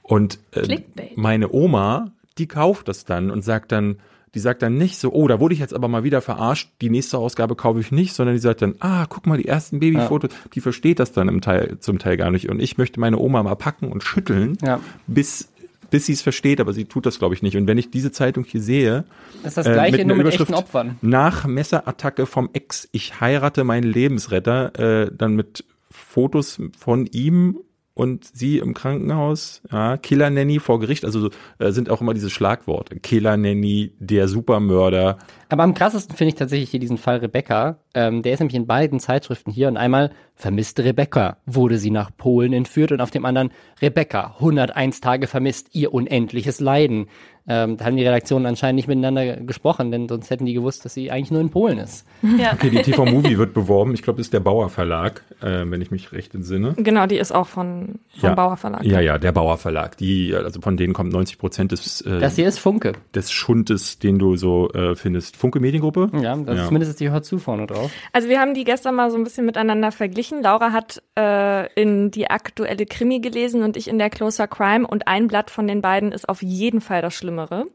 [0.04, 0.82] Und äh,
[1.16, 3.98] meine Oma, die kauft das dann und sagt dann,
[4.36, 6.90] die sagt dann nicht so, oh, da wurde ich jetzt aber mal wieder verarscht, die
[6.90, 10.30] nächste Ausgabe kaufe ich nicht, sondern die sagt dann, ah, guck mal, die ersten Babyfotos,
[10.54, 12.50] die versteht das dann im Teil, zum Teil gar nicht.
[12.50, 14.80] Und ich möchte meine Oma mal packen und schütteln, Ja.
[15.08, 15.50] bis,
[15.90, 17.58] bis sie es versteht, aber sie tut das, glaube ich, nicht.
[17.58, 19.06] Und wenn ich diese Zeitung hier sehe,
[19.44, 20.98] das ist das äh, gleiche, einer nur mit Überschrift, echten Opfern.
[21.02, 27.60] Nach Messerattacke vom Ex, ich heirate meinen Lebensretter, äh, dann mit Fotos von ihm
[27.98, 32.30] und sie im Krankenhaus, ja, Killer Nanny vor Gericht, also äh, sind auch immer diese
[32.30, 33.00] Schlagworte.
[33.00, 35.18] Killer Nanny, der Supermörder.
[35.50, 37.80] Aber am krassesten finde ich tatsächlich hier diesen Fall Rebecca.
[37.96, 42.12] Ähm, der ist nämlich in beiden Zeitschriften hier und einmal vermisste Rebecca, wurde sie nach
[42.16, 47.08] Polen entführt und auf dem anderen Rebecca, 101 Tage vermisst, ihr unendliches Leiden.
[47.50, 50.94] Ähm, da haben die Redaktionen anscheinend nicht miteinander gesprochen, denn sonst hätten die gewusst, dass
[50.94, 52.06] sie eigentlich nur in Polen ist.
[52.38, 52.52] Ja.
[52.58, 53.94] Okay, die TV-Movie wird beworben.
[53.94, 56.74] Ich glaube, das ist der Bauer Verlag, äh, wenn ich mich recht entsinne.
[56.78, 58.36] Genau, die ist auch von, vom Ja.
[58.36, 58.84] Bauer Verlag.
[58.84, 59.96] Ja, ja, der Bauer Verlag.
[59.96, 62.92] Die, also von denen kommt 90 Prozent des, äh, Das hier ist Funke.
[63.16, 65.38] des Schundes, den du so äh, findest.
[65.38, 66.10] Funke Mediengruppe?
[66.22, 66.62] Ja, das Ja.
[66.64, 67.90] ist zumindest die Hör zu vorne drauf.
[68.12, 70.27] Also wir haben die gestern mal so ein bisschen miteinander verglichen.
[70.32, 75.08] Laura hat äh, in die aktuelle Krimi gelesen und ich in der Closer Crime und
[75.08, 77.66] ein Blatt von den beiden ist auf jeden Fall das Schlimmere.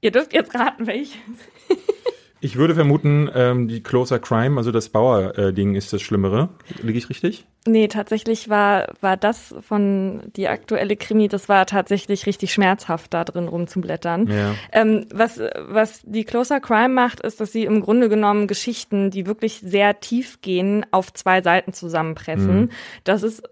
[0.00, 1.16] Ihr dürft jetzt raten, welches.
[2.40, 6.50] Ich würde vermuten, ähm, die Closer Crime, also das Bauer-Ding, ist das Schlimmere.
[6.82, 7.46] Liege ich richtig?
[7.66, 13.24] Nee, tatsächlich war, war das von die aktuelle Krimi, das war tatsächlich richtig schmerzhaft, da
[13.24, 14.28] drin rumzublättern.
[14.28, 14.54] Ja.
[14.72, 19.26] Ähm, was, was die Closer Crime macht, ist, dass sie im Grunde genommen Geschichten, die
[19.26, 22.70] wirklich sehr tief gehen, auf zwei Seiten zusammenpressen.
[23.02, 23.48] Das ist äh,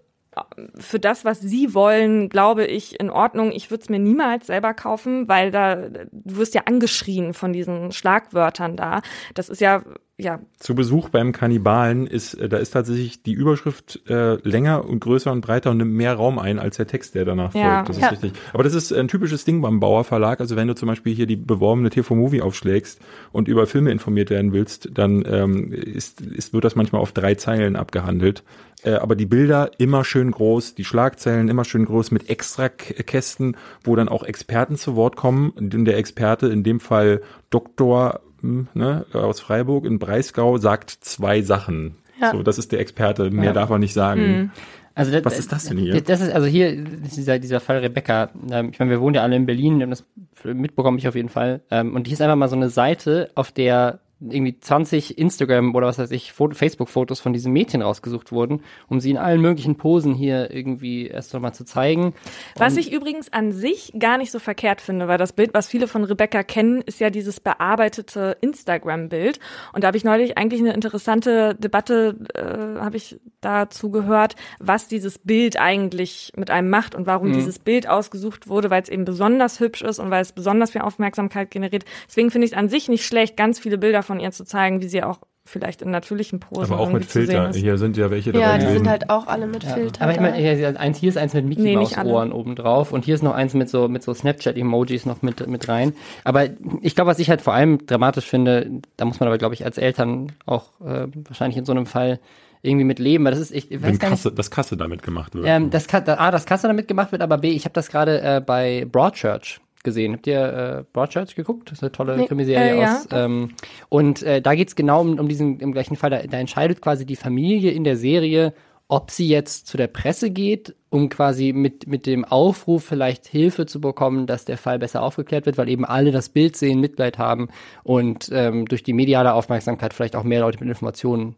[0.77, 3.51] für das, was sie wollen, glaube ich, in Ordnung.
[3.51, 7.91] Ich würde es mir niemals selber kaufen, weil da, du wirst ja angeschrien von diesen
[7.91, 9.01] Schlagwörtern da.
[9.33, 9.83] Das ist ja
[10.17, 15.01] ja, Zu Besuch beim Kannibalen ist, äh, da ist tatsächlich die Überschrift äh, länger und
[15.01, 17.83] größer und breiter und nimmt mehr Raum ein als der Text, der danach Ja.
[17.83, 17.89] folgt.
[17.89, 18.05] Das Ja.
[18.07, 18.31] ist richtig.
[18.53, 20.39] Aber das ist ein typisches Ding beim Bauer Verlag.
[20.39, 23.01] Also wenn du zum Beispiel hier die beworbene TV-Movie aufschlägst
[23.33, 27.35] und über Filme informiert werden willst, dann ähm, ist, ist, wird das manchmal auf drei
[27.35, 28.43] Zeilen abgehandelt.
[28.85, 32.93] Äh, aber die Bilder immer schön groß, die Schlagzeilen immer schön groß mit extra K-
[33.03, 35.53] Kästen, wo dann auch Experten zu Wort kommen.
[35.57, 41.95] Der Experte, in dem Fall Doktor hm, ne, aus Freiburg in Breisgau, sagt zwei Sachen.
[42.21, 42.31] Ja.
[42.31, 43.53] So, das ist der Experte, mehr Ja.
[43.53, 44.51] darf er nicht sagen.
[44.93, 45.99] Also das, Was ist das denn hier?
[46.01, 48.29] Das ist also hier dieser, dieser Fall Rebecca.
[48.49, 50.05] Ähm, ich meine, wir wohnen ja alle in Berlin, wir haben das
[50.45, 51.61] mitbekommen, ich auf jeden Fall.
[51.69, 53.99] Ähm, und hier ist einfach mal so eine Seite, auf der
[54.31, 58.99] irgendwie 20 Instagram oder was weiß ich, Foto- Facebook-Fotos von diesem Mädchen rausgesucht wurden, um
[58.99, 62.13] sie in allen möglichen Posen hier irgendwie erst nochmal zu zeigen.
[62.57, 65.87] Was ich übrigens an sich gar nicht so verkehrt finde, weil das Bild, was viele
[65.87, 69.39] von Rebecca kennen, ist ja dieses bearbeitete Instagram-Bild.
[69.73, 74.87] Und da habe ich neulich eigentlich eine interessante Debatte, äh, habe ich dazu gehört, was
[74.87, 79.05] dieses Bild eigentlich mit einem macht und warum dieses Bild ausgesucht wurde, weil es eben
[79.05, 81.85] besonders hübsch ist und weil es besonders viel Aufmerksamkeit generiert.
[82.07, 84.81] Deswegen finde ich es an sich nicht schlecht, ganz viele Bilder von ihr zu zeigen,
[84.81, 87.51] wie sie auch vielleicht in natürlichen Posen Aber auch mit Filter.
[87.53, 88.43] Hier sind ja welche dabei.
[88.43, 88.77] Ja, die gewesen.
[88.79, 90.01] sind halt auch alle mit Filter.
[90.01, 91.95] Aber ich meine, hier, eins, hier ist eins mit Mickey Nee, Maus.
[91.97, 95.45] Ohren oben drauf und hier ist noch eins mit so mit so Snapchat-Emojis noch mit
[95.47, 95.93] mit rein.
[96.23, 96.47] Aber
[96.81, 99.65] ich glaube, was ich halt vor allem dramatisch finde, da muss man aber glaube ich
[99.65, 102.19] als Eltern auch äh, wahrscheinlich in so einem Fall
[102.63, 104.75] irgendwie mit leben, weil das ist ich, ich weiß Wenn gar nicht, Kasse, das Kasse
[104.75, 105.45] damit gemacht wird.
[105.47, 108.41] ähm, das A, das Kasse damit gemacht wird, aber B, ich habe das gerade äh,
[108.43, 110.11] bei Broadchurch gesehen.
[110.13, 111.71] Habt ihr äh, Broadchurch geguckt?
[111.71, 112.27] Das ist eine tolle Nee.
[112.27, 113.07] Krimiserie Äh, ja, aus.
[113.11, 113.51] Ähm,
[113.87, 116.09] und äh, da geht's genau um, um diesen im gleichen Fall.
[116.09, 118.53] Da, da entscheidet quasi die Familie in der Serie,
[118.87, 123.65] ob sie jetzt zu der Presse geht, um quasi mit, mit dem Aufruf vielleicht Hilfe
[123.65, 127.17] zu bekommen, dass der Fall besser aufgeklärt wird, weil eben alle das Bild sehen, Mitleid
[127.17, 127.47] haben
[127.83, 131.35] und ähm, durch die mediale Aufmerksamkeit vielleicht auch mehr Leute mit Informationen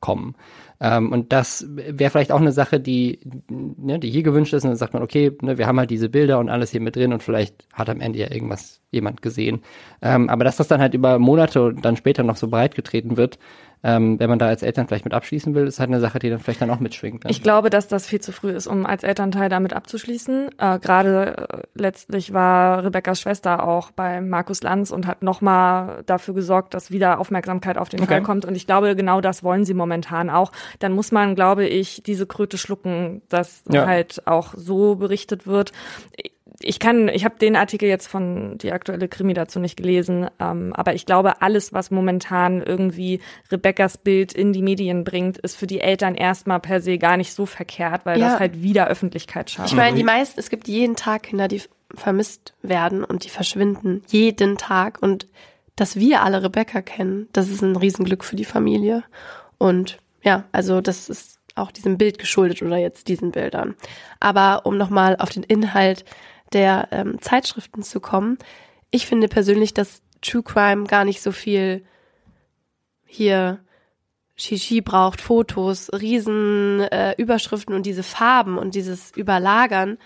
[0.00, 0.34] kommen.
[0.80, 4.64] Ähm, und das wäre vielleicht auch eine Sache, die, ne, die hier gewünscht ist.
[4.64, 6.96] Und dann sagt man, okay, ne, wir haben halt diese Bilder und alles hier mit
[6.96, 9.60] drin und vielleicht hat am Ende ja irgendwas jemand gesehen.
[10.02, 13.16] Ähm, aber dass das dann halt über Monate und dann später noch so breit getreten
[13.16, 13.38] wird,
[13.82, 16.28] ähm, wenn man da als Eltern vielleicht mit abschließen will, ist halt eine Sache, die
[16.30, 17.24] dann vielleicht dann auch mitschwingt.
[17.24, 17.30] Ne?
[17.30, 20.50] Ich glaube, dass das viel zu früh ist, um als Elternteil damit abzuschließen.
[20.58, 26.34] Äh, Gerade äh, letztlich war Rebecca's Schwester auch bei Markus Lanz und hat nochmal dafür
[26.34, 28.08] gesorgt, dass wieder Aufmerksamkeit auf den Okay.
[28.08, 28.44] Fall kommt.
[28.44, 30.52] Und ich glaube, genau das wollen sie momentan auch.
[30.78, 33.86] Dann muss man, glaube ich, diese Kröte schlucken, dass Ja.
[33.86, 35.72] halt auch so berichtet wird.
[36.62, 40.72] Ich kann, ich habe den Artikel jetzt von die aktuelle Krimi dazu nicht gelesen, ähm,
[40.74, 45.66] aber ich glaube, alles, was momentan irgendwie Rebecca's Bild in die Medien bringt, ist für
[45.66, 48.30] die Eltern erstmal per se gar nicht so verkehrt, weil Ja.
[48.32, 49.70] das halt wieder Öffentlichkeit schafft.
[49.70, 51.62] Ich meine, die meisten, es gibt jeden Tag Kinder, die
[51.94, 54.02] vermisst werden und die verschwinden.
[54.08, 54.98] Jeden Tag.
[55.00, 55.28] Und
[55.76, 59.02] dass wir alle Rebecca kennen, das ist ein Riesenglück für die Familie.
[59.56, 63.74] Und ja, also das ist auch diesem Bild geschuldet oder jetzt diesen Bildern.
[64.20, 66.04] Aber um nochmal auf den Inhalt
[66.52, 68.38] der ähm, Zeitschriften zu kommen,
[68.90, 71.84] ich finde persönlich, dass True Crime gar nicht so viel
[73.06, 73.60] hier
[74.36, 79.98] Shishi braucht, Fotos, riesen äh, Überschriften und diese Farben und dieses Überlagern,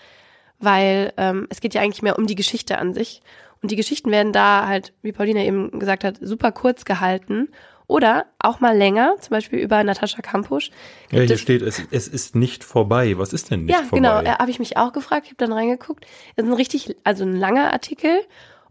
[0.59, 3.21] weil ähm, es geht ja eigentlich mehr um die Geschichte an sich.
[3.61, 7.49] Und die Geschichten werden da halt, wie Paulina eben gesagt hat, super kurz gehalten
[7.87, 10.71] oder auch mal länger, zum Beispiel über Natascha Kampusch.
[11.11, 13.17] Ja, hier steht, es, es ist nicht vorbei.
[13.17, 13.97] Was ist denn nicht ja, vorbei?
[13.97, 16.05] genau, äh, habe ich mich auch gefragt, ich habe dann reingeguckt.
[16.35, 18.21] Es ist ein richtig, also ein langer Artikel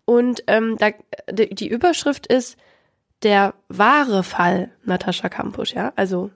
[0.04, 0.90] und ähm, da,
[1.30, 2.56] die die Überschrift ist
[3.22, 5.92] der wahre Fall Natascha Kampusch, ja.
[5.96, 6.30] Also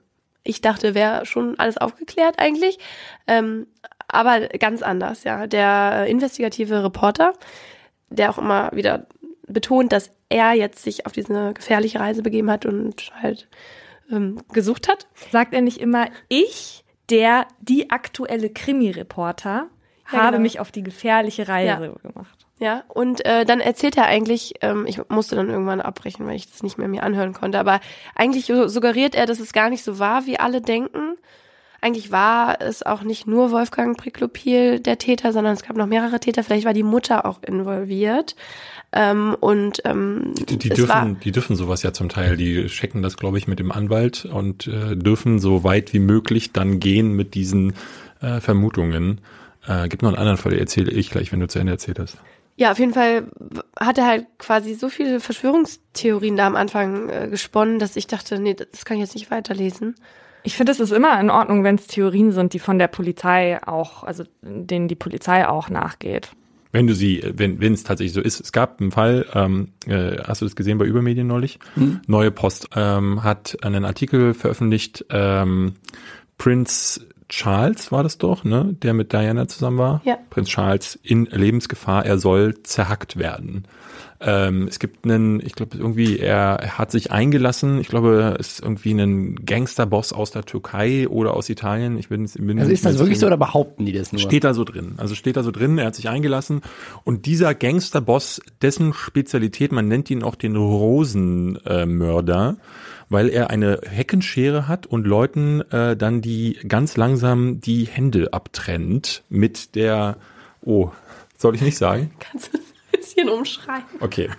[0.44, 2.78] ich dachte, wäre schon alles aufgeklärt eigentlich,
[3.26, 3.66] ähm,
[4.06, 5.46] aber ganz anders, ja.
[5.46, 7.34] Der äh, investigative Reporter,
[8.08, 9.06] der auch immer wieder
[9.46, 13.48] betont, dass er jetzt sich auf diese gefährliche Reise begeben hat und halt
[14.10, 15.06] ähm, gesucht hat.
[15.30, 19.68] Sagt er nicht immer, ich, der, die aktuelle Krimi-Reporter,
[20.12, 20.42] Ja, habe genau.
[20.42, 22.46] mich auf die gefährliche Reise gemacht.
[22.60, 26.50] Ja, und äh, dann erzählt er eigentlich, ähm, ich musste dann irgendwann abbrechen, weil ich
[26.50, 27.78] das nicht mehr mir anhören konnte, aber
[28.16, 31.16] eigentlich su- suggeriert er, dass es gar nicht so war, wie alle denken.
[31.80, 36.18] Eigentlich war es auch nicht nur Wolfgang Priklopil der Täter, sondern es gab noch mehrere
[36.18, 36.42] Täter.
[36.42, 38.34] Vielleicht war die Mutter auch involviert.
[38.90, 42.36] Ähm, und ähm, Die, die, war, dürfen, die dürfen sowas ja zum Teil.
[42.36, 46.52] Die checken das, glaube ich, mit dem Anwalt und äh, dürfen so weit wie möglich
[46.52, 47.74] dann gehen mit diesen
[48.20, 49.20] äh, Vermutungen.
[49.66, 51.98] Äh, gibt noch einen anderen Fall, den erzähle ich gleich, wenn du zu Ende erzählt
[51.98, 52.16] hast.
[52.56, 53.28] Ja, auf jeden Fall
[53.78, 58.40] hat er halt quasi so viele Verschwörungstheorien da am Anfang äh, gesponnen, dass ich dachte,
[58.40, 59.94] nee, das kann ich jetzt nicht weiterlesen.
[60.48, 63.60] Ich finde, es ist immer in Ordnung, wenn es Theorien sind, die von der Polizei
[63.66, 66.30] auch, also denen die Polizei auch nachgeht.
[66.72, 68.40] Wenn du sie, wenn wenn es tatsächlich so ist.
[68.40, 71.58] Es gab einen Fall, ähm, äh, hast du das gesehen bei Übermedien neulich?
[71.74, 72.00] Hm.
[72.06, 75.74] Neue Post ähm, hat einen Artikel veröffentlicht, ähm,
[76.38, 80.00] Prince Charles war das doch, ne, der mit Diana zusammen war.
[80.06, 80.16] Ja.
[80.30, 83.66] Prinz Charles in Lebensgefahr, er soll zerhackt werden.
[84.20, 87.80] Ähm, es gibt einen, ich glaube irgendwie, er, hat sich eingelassen.
[87.80, 91.98] Ich glaube, es ist irgendwie ein Gangsterboss aus der Türkei oder aus Italien.
[91.98, 94.20] Ich bin, bin Also ist das wirklich so oder behaupten die das nur?
[94.20, 94.94] Steht da so drin.
[94.96, 96.62] Also steht da so drin, er hat sich eingelassen.
[97.04, 102.56] Und dieser Gangsterboss, dessen Spezialität, man nennt ihn auch den Rosenmörder,
[103.08, 109.22] weil er eine Heckenschere hat und Leuten äh, dann die ganz langsam die Hände abtrennt
[109.28, 110.16] mit der,
[110.60, 110.90] oh,
[111.36, 112.10] soll ich nicht sagen?
[112.18, 112.58] Kannst du
[113.24, 113.84] bisschen umschreiben?
[114.00, 114.30] Okay.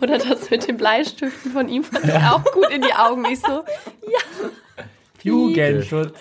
[0.00, 3.24] Oder das mit den Bleistiften von ihm fand ich auch gut in die Augen.
[3.32, 3.64] Ich so,
[5.22, 6.14] Jugendschutz.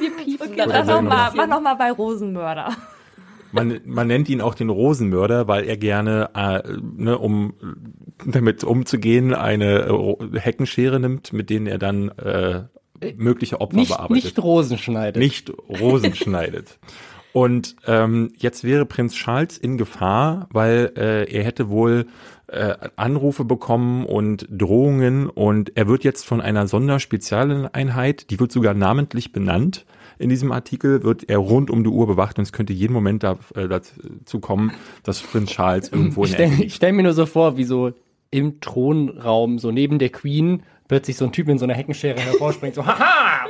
[0.00, 2.76] wir piepen Okay, dann Oder dann so noch mal, noch- mach noch mal bei Rosenmörder.
[3.52, 6.62] Man, man nennt ihn auch den Rosenmörder, weil er gerne, äh,
[6.96, 7.54] ne, um
[8.24, 12.62] damit umzugehen, eine äh, Heckenschere nimmt, mit denen er dann äh,
[13.16, 14.24] mögliche Opfer Nicht, bearbeitet.
[14.24, 15.20] nicht Rosen schneidet.
[15.20, 16.78] nicht Rosen schneidet.
[17.32, 22.06] Und ähm, jetzt wäre Prinz Charles in Gefahr, weil äh, er hätte wohl
[22.48, 28.74] äh, Anrufe bekommen und Drohungen und er wird jetzt von einer Sonderspezialeinheit, die wird sogar
[28.74, 29.86] namentlich benannt.
[30.18, 33.22] In diesem Artikel wird er rund um die Uhr bewacht und es könnte jeden Moment
[33.22, 34.72] da, äh, dazu kommen,
[35.04, 37.92] dass Prinz Charles irgendwo Ich in der stelle stell mir nur so vor, wie so
[38.32, 42.74] im Thronraum, so neben der Queen, plötzlich so ein Typ in so einer Heckenschere hervorspringt,
[42.74, 43.46] so, haha!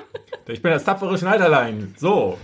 [0.46, 1.94] Ich bin das tapfere Schneiderlein.
[1.96, 2.36] So.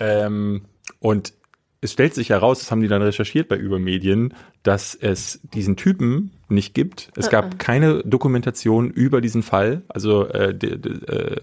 [0.00, 0.62] Ähm,
[0.98, 1.34] und
[1.80, 6.32] es stellt sich heraus, das haben die dann recherchiert bei Übermedien, dass es diesen Typen
[6.50, 7.10] nicht gibt.
[7.16, 9.82] Es gab keine Dokumentation über diesen Fall.
[9.88, 11.40] Also äh, de, de, äh,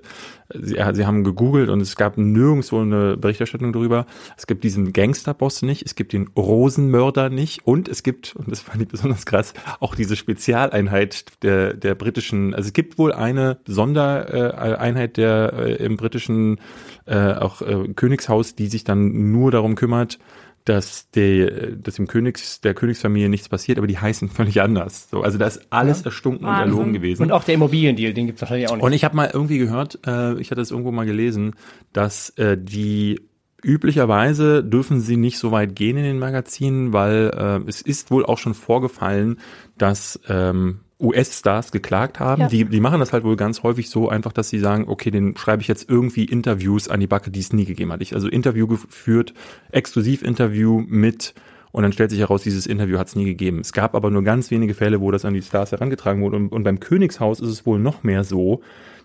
[0.53, 4.05] sie, sie haben gegoogelt und es gab nirgendwo eine Berichterstattung darüber.
[4.37, 8.61] Es gibt diesen Gangsterboss nicht, es gibt den Rosenmörder nicht und es gibt, und das
[8.61, 13.59] fand ich besonders krass, auch diese Spezialeinheit der, der britischen, also es gibt wohl eine
[13.65, 16.59] Sondereinheit der äh, im britischen
[17.05, 20.19] äh, auch äh, Königshaus, die sich dann nur darum kümmert,
[20.67, 25.09] dass, der, dass dem Königs, der Königsfamilie nichts passiert, aber die heißen völlig anders.
[25.09, 26.69] So, also da ist alles erstunken und Wahnsinn.
[26.69, 27.23] erlogen gewesen.
[27.23, 28.83] Und auch der Immobiliendeal, den gibt's wahrscheinlich auch nicht.
[28.83, 31.55] Und ich habe mal irgendwie gehört, äh, ich hatte es irgendwo mal gelesen,
[31.93, 33.21] dass äh, die
[33.63, 38.25] üblicherweise dürfen sie nicht so weit gehen in den Magazinen, weil äh, es ist wohl
[38.25, 39.39] auch schon vorgefallen,
[39.77, 42.43] dass ähm, US-Stars geklagt haben.
[42.43, 42.47] Ja.
[42.47, 45.37] Die, die machen das halt wohl ganz häufig so einfach, dass sie sagen, okay, den
[45.37, 48.01] schreibe ich jetzt irgendwie Interviews an die Backe, die es nie gegeben hat.
[48.01, 49.33] Ich also Interview geführt,
[49.71, 51.35] Exklusivinterview mit
[51.71, 53.59] und dann stellt sich heraus, dieses Interview hat es nie gegeben.
[53.59, 56.37] Es gab aber nur ganz wenige Fälle, wo das an die Stars herangetragen wurde.
[56.37, 58.61] Und, und beim Königshaus ist es wohl noch mehr so,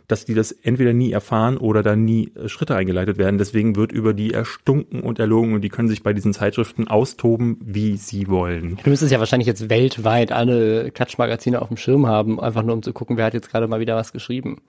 [0.09, 3.38] dass die das entweder nie erfahren oder da nie äh, Schritte eingeleitet werden.
[3.38, 7.59] Deswegen wird über die erstunken und erlogen und die können sich bei diesen Zeitschriften austoben,
[7.62, 8.78] wie sie wollen.
[8.82, 12.82] Du müsstest ja wahrscheinlich jetzt weltweit alle Klatschmagazine auf dem Schirm haben, einfach nur um
[12.82, 14.61] zu gucken, wer hat jetzt gerade mal wieder was geschrieben.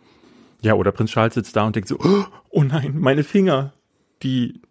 [0.62, 1.98] Ja, oder Prinz Charles sitzt da und denkt so,
[2.50, 3.74] oh nein, meine Finger,
[4.22, 4.62] die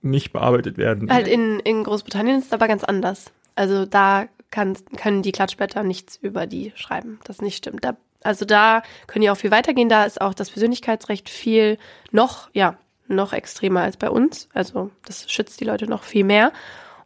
[0.00, 1.10] nicht bearbeitet werden.
[1.10, 3.32] Halt in, in Großbritannien ist es aber ganz anders.
[3.54, 7.20] Also da kann, können die Klatschblätter nichts über die schreiben.
[7.24, 7.84] Das nicht stimmt.
[7.84, 9.88] Da, also da können die auch viel weitergehen.
[9.88, 11.78] Da ist auch das Persönlichkeitsrecht viel
[12.10, 12.76] noch, ja,
[13.08, 14.48] noch extremer als bei uns.
[14.54, 16.52] Also das schützt die Leute noch viel mehr.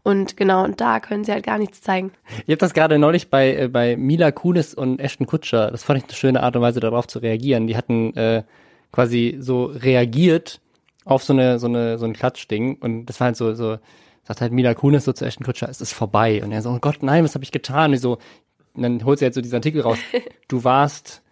[0.02, 2.12] Und genau, und da können sie halt gar nichts zeigen.
[2.46, 5.98] Ich habe das gerade neulich bei, äh, bei Mila Kunis und Ashton Kutscher, das fand
[5.98, 7.66] ich eine schöne Art und Weise, darauf zu reagieren.
[7.66, 8.44] Die hatten äh,
[8.92, 10.60] quasi so reagiert
[11.04, 13.78] auf so eine, so eine, so ein Klatschding und das war halt so, so,
[14.22, 16.42] sagt halt Mila Kunis so zu Ashton Kutscher, es ist vorbei.
[16.42, 17.90] Und er so, oh Gott, nein, was habe ich getan?
[17.90, 18.18] Und, ich so,
[18.76, 19.98] und dann holt sie halt so diesen Artikel raus.
[20.48, 21.22] Du warst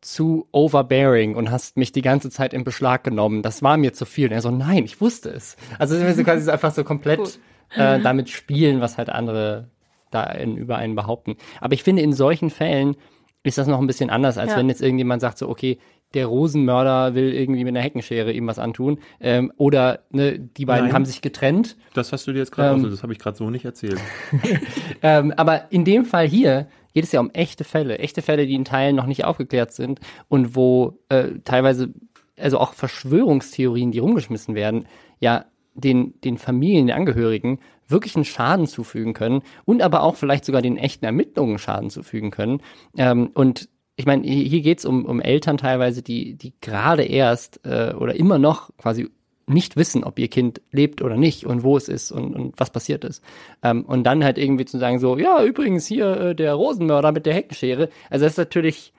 [0.00, 3.42] zu overbearing und hast mich die ganze Zeit in Beschlag genommen.
[3.42, 4.26] Das war mir zu viel.
[4.28, 5.56] Und er so, nein, ich wusste es.
[5.78, 7.38] Also es ist quasi so einfach so komplett
[7.74, 9.68] äh, damit spielen, was halt andere
[10.10, 11.36] da in, über einen behaupten.
[11.60, 12.96] Aber ich finde, in solchen Fällen
[13.44, 14.58] ist das noch ein bisschen anders, als Ja.
[14.58, 15.78] wenn jetzt irgendjemand sagt so, okay,
[16.14, 18.98] der Rosenmörder will irgendwie mit einer Heckenschere ihm was antun.
[19.20, 20.94] Ähm, oder ne, die beiden Nein.
[20.94, 21.76] haben sich getrennt.
[21.94, 24.00] Das hast du dir jetzt gerade Ähm, aus, das habe ich gerade so nicht erzählt.
[25.04, 27.98] Ähm, aber in dem Fall hier geht es ja um echte Fälle.
[27.98, 29.98] Echte Fälle, die in Teilen noch nicht aufgeklärt sind
[30.28, 31.92] und wo äh, teilweise,
[32.38, 34.86] also auch Verschwörungstheorien, die rumgeschmissen werden,
[35.18, 37.58] ja den, den Familien, den Angehörigen
[37.88, 42.30] wirklich einen Schaden zufügen können und aber auch vielleicht sogar den echten Ermittlungen Schaden zufügen
[42.30, 42.62] können.
[42.96, 47.92] Ähm, und ich meine, hier geht's um, um Eltern teilweise, die, die gerade erst äh,
[47.94, 49.10] oder immer noch quasi
[49.46, 52.70] nicht wissen, ob ihr Kind lebt oder nicht und wo es ist und, und was
[52.70, 53.22] passiert ist.
[53.62, 57.26] Ähm, und dann halt irgendwie zu sagen, so, ja, übrigens hier äh, der Rosenmörder mit
[57.26, 57.88] der Heckenschere.
[58.08, 58.92] Also das ist natürlich,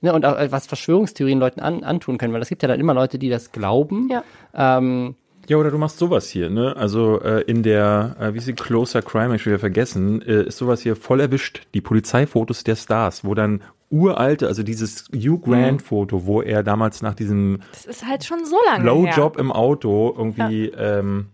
[0.00, 2.78] ne, und auch äh, was Verschwörungstheorien Leuten an, antun können, weil es gibt ja dann
[2.78, 4.08] immer Leute, die das glauben.
[4.10, 4.22] Ja.
[4.54, 5.16] Ähm,
[5.48, 6.76] Ja, oder du machst sowas hier, ne?
[6.76, 10.58] Also äh, in der, äh, wie sie Closer Crime, hab ich wieder vergessen, äh, ist
[10.58, 11.62] sowas hier voll erwischt.
[11.72, 17.02] Die Polizeifotos der Stars, wo dann uralte, also dieses Hugh Grant Foto, wo er damals
[17.02, 18.92] nach diesem Das ist halt schon so lange her.
[18.92, 21.26] Blowjob im Auto irgendwie ähm,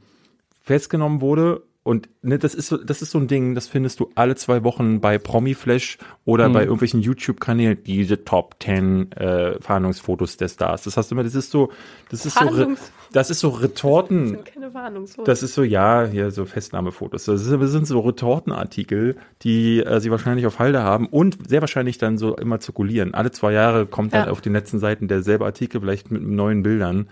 [0.62, 1.62] festgenommen wurde.
[1.84, 4.64] Und ne, das ist so, das ist so ein Ding, das findest du alle zwei
[4.64, 10.84] Wochen bei Promiflash oder bei irgendwelchen YouTube-Kanälen, diese Top 10 äh, Fahndungsfotos der Stars.
[10.84, 11.70] Das hast du immer, das ist so,
[12.10, 12.74] das ist so,
[13.12, 14.38] das ist so Retorten.
[14.44, 15.06] Keine Warnung.
[15.06, 15.24] So.
[15.24, 17.26] Das ist so, ja, hier so Festnahmefotos.
[17.26, 21.60] Das, ist, das sind so Retortenartikel, die äh, sie wahrscheinlich auf Halde haben und sehr
[21.60, 23.12] wahrscheinlich dann so immer zirkulieren.
[23.12, 24.32] Alle zwei Jahre kommt dann Ja.
[24.32, 27.08] auf den letzten Seiten derselbe Artikel, vielleicht mit neuen Bildern.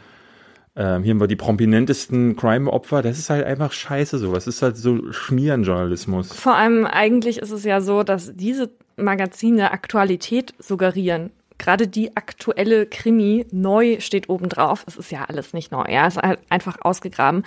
[0.74, 3.02] Ähm, hier haben wir die prominentesten Crime-Opfer.
[3.02, 4.46] Das ist halt einfach scheiße sowas.
[4.46, 6.32] Das ist halt so Schmierenjournalismus.
[6.32, 11.30] Vor allem eigentlich ist es ja so, dass diese Magazine Aktualität suggerieren.
[11.58, 14.84] Gerade die aktuelle Krimi neu steht oben drauf.
[14.88, 15.84] Es ist ja alles nicht neu.
[15.88, 17.44] Ja, es ist halt einfach ausgegraben.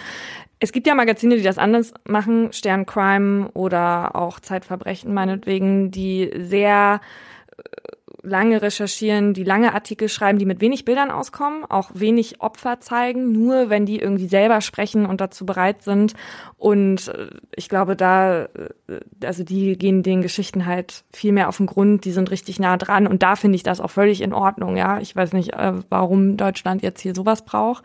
[0.59, 6.31] Es gibt ja Magazine, die das anders machen, Stern Crime oder auch Zeitverbrechen meinetwegen, die
[6.37, 7.01] sehr
[7.57, 7.61] äh,
[8.21, 13.31] lange recherchieren, die lange Artikel schreiben, die mit wenig Bildern auskommen, auch wenig Opfer zeigen,
[13.31, 16.13] nur wenn die irgendwie selber sprechen und dazu bereit sind.
[16.57, 18.49] Und äh, ich glaube, da, äh,
[19.23, 22.77] also die gehen den Geschichten halt viel mehr auf den Grund, die sind richtig nah
[22.77, 24.99] dran und da finde ich das auch völlig in Ordnung, ja.
[24.99, 27.83] Ich weiß nicht, äh, warum Deutschland jetzt hier sowas braucht.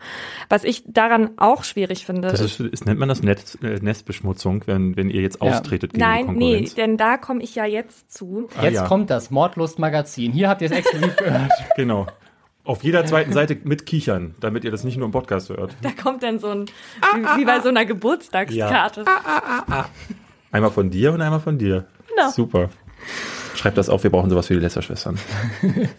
[0.49, 4.63] Was ich daran auch schwierig finde, Das ist, ist nennt man das Netz, äh, Nestbeschmutzung,
[4.67, 5.49] wenn, wenn ihr jetzt Ja.
[5.49, 6.75] austretet gegen die Nein, nee, Konkurrenz.
[6.75, 8.47] denn da komme ich ja jetzt zu.
[8.55, 8.87] Ah, Jetzt ja.
[8.87, 10.20] kommt das Mordlust-Magazin.
[10.29, 11.51] Hier habt ihr es exklusiv gehört.
[11.75, 12.07] Genau.
[12.63, 15.75] Auf jeder zweiten Seite mit Kichern, damit ihr das nicht nur im Podcast hört.
[15.81, 19.03] Da kommt dann so ein, wie, wie bei so einer Geburtstagskarte.
[20.51, 21.85] Einmal von dir und einmal von dir.
[22.07, 22.29] Genau.
[22.29, 22.69] Super.
[23.55, 25.17] Schreibt das auf, wir brauchen sowas für die Lästerschwestern.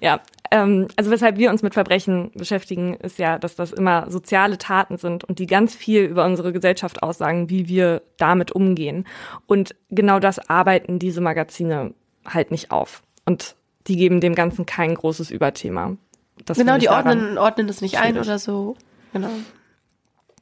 [0.00, 0.20] Ja,
[0.50, 4.96] ähm, also weshalb wir uns mit Verbrechen beschäftigen, ist ja, dass das immer soziale Taten
[4.96, 9.06] sind und die ganz viel über unsere Gesellschaft aussagen, wie wir damit umgehen.
[9.46, 11.94] Und genau das arbeiten diese Magazine
[12.26, 13.02] halt nicht auf.
[13.26, 13.54] Und
[13.86, 15.96] die geben dem Ganzen kein großes Überthema.
[16.44, 18.26] Das genau, die ordnen, ordnen das nicht ein schwierig.
[18.28, 18.76] oder so.
[19.12, 19.28] Genau.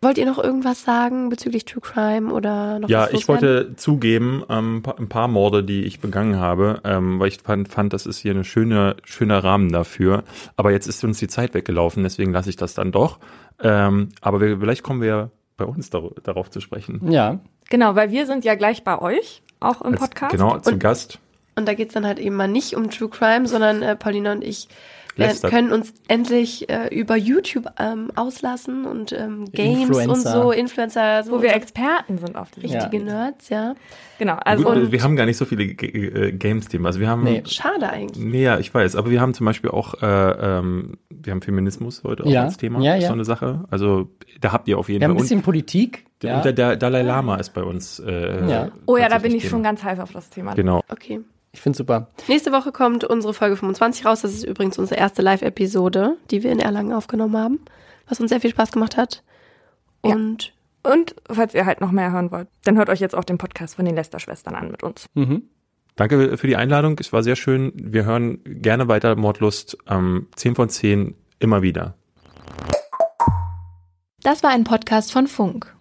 [0.01, 4.45] Wollt ihr noch irgendwas sagen bezüglich True Crime oder noch Ja, was ich wollte zugeben,
[4.49, 8.19] ähm, ein paar Morde, die ich begangen habe, ähm, weil ich fand, fand, das ist
[8.19, 10.23] hier ein schöner, schöner Rahmen dafür.
[10.57, 13.19] Aber jetzt ist uns die Zeit weggelaufen, deswegen lasse ich das dann doch.
[13.61, 17.11] Ähm, aber wir, vielleicht kommen wir bei uns dar darauf zu sprechen.
[17.11, 17.41] Ja.
[17.69, 20.31] Genau, weil wir sind ja gleich bei euch, auch im Als- Podcast.
[20.31, 21.19] Genau, zu Und- Gast.
[21.59, 24.43] Und da geht's dann halt eben mal nicht um True Crime, sondern äh, Paulina und
[24.45, 24.69] ich
[25.17, 30.31] äh, können uns endlich äh, über YouTube ähm, auslassen und ähm, Games und Influencer.
[30.43, 33.03] so, Influencer, so Wo wir so Experten sind auf die richtige Ja.
[33.03, 33.75] Nerds, ja.
[34.21, 36.87] Genau, also Gut, wir haben gar nicht so viele G- äh, Games-Themen.
[36.87, 37.43] Also wir haben Nee.
[37.47, 38.25] Schade eigentlich.
[38.25, 42.05] Nee, ja, ich weiß, aber wir haben zum Beispiel auch, äh, ähm, wir haben Feminismus
[42.05, 42.45] heute auch Ja.
[42.45, 42.81] als Thema.
[42.81, 43.09] Ja, ist ja.
[43.09, 43.65] so eine Sache.
[43.73, 44.09] Also
[44.41, 45.19] da habt ihr auf jeden Wir haben Fall.
[45.21, 46.05] ein bisschen Politik.
[46.23, 46.37] und, Ja.
[46.37, 47.99] und der, der Dalai Lama ist bei uns.
[47.99, 48.69] Äh, Ja.
[48.87, 49.51] oh ja, da bin ich Thema.
[49.51, 50.55] schon ganz heiß auf das Thema.
[50.55, 50.83] Genau.
[50.89, 51.21] Okay.
[51.59, 52.07] Ich finde super.
[52.29, 54.21] Nächste Woche kommt unsere Folge 25 raus.
[54.23, 57.59] Das ist übrigens unsere erste Live-Episode, die wir in Erlangen aufgenommen haben,
[58.09, 59.25] was uns sehr viel Spaß gemacht hat.
[60.07, 60.15] Ja.
[60.15, 60.53] Und
[60.85, 63.75] Und falls ihr halt noch mehr hören wollt, dann hört euch jetzt auch den Podcast
[63.75, 65.07] von den Lester-Schwestern an mit uns.
[65.15, 65.49] Mhm.
[65.97, 66.97] Danke für die Einladung.
[67.01, 67.73] Es war sehr schön.
[67.75, 69.77] Wir hören gerne weiter Mordlust.
[69.89, 71.95] Ähm, 10 von 10 immer wieder.
[74.23, 75.75] Das war ein Podcast von Funk.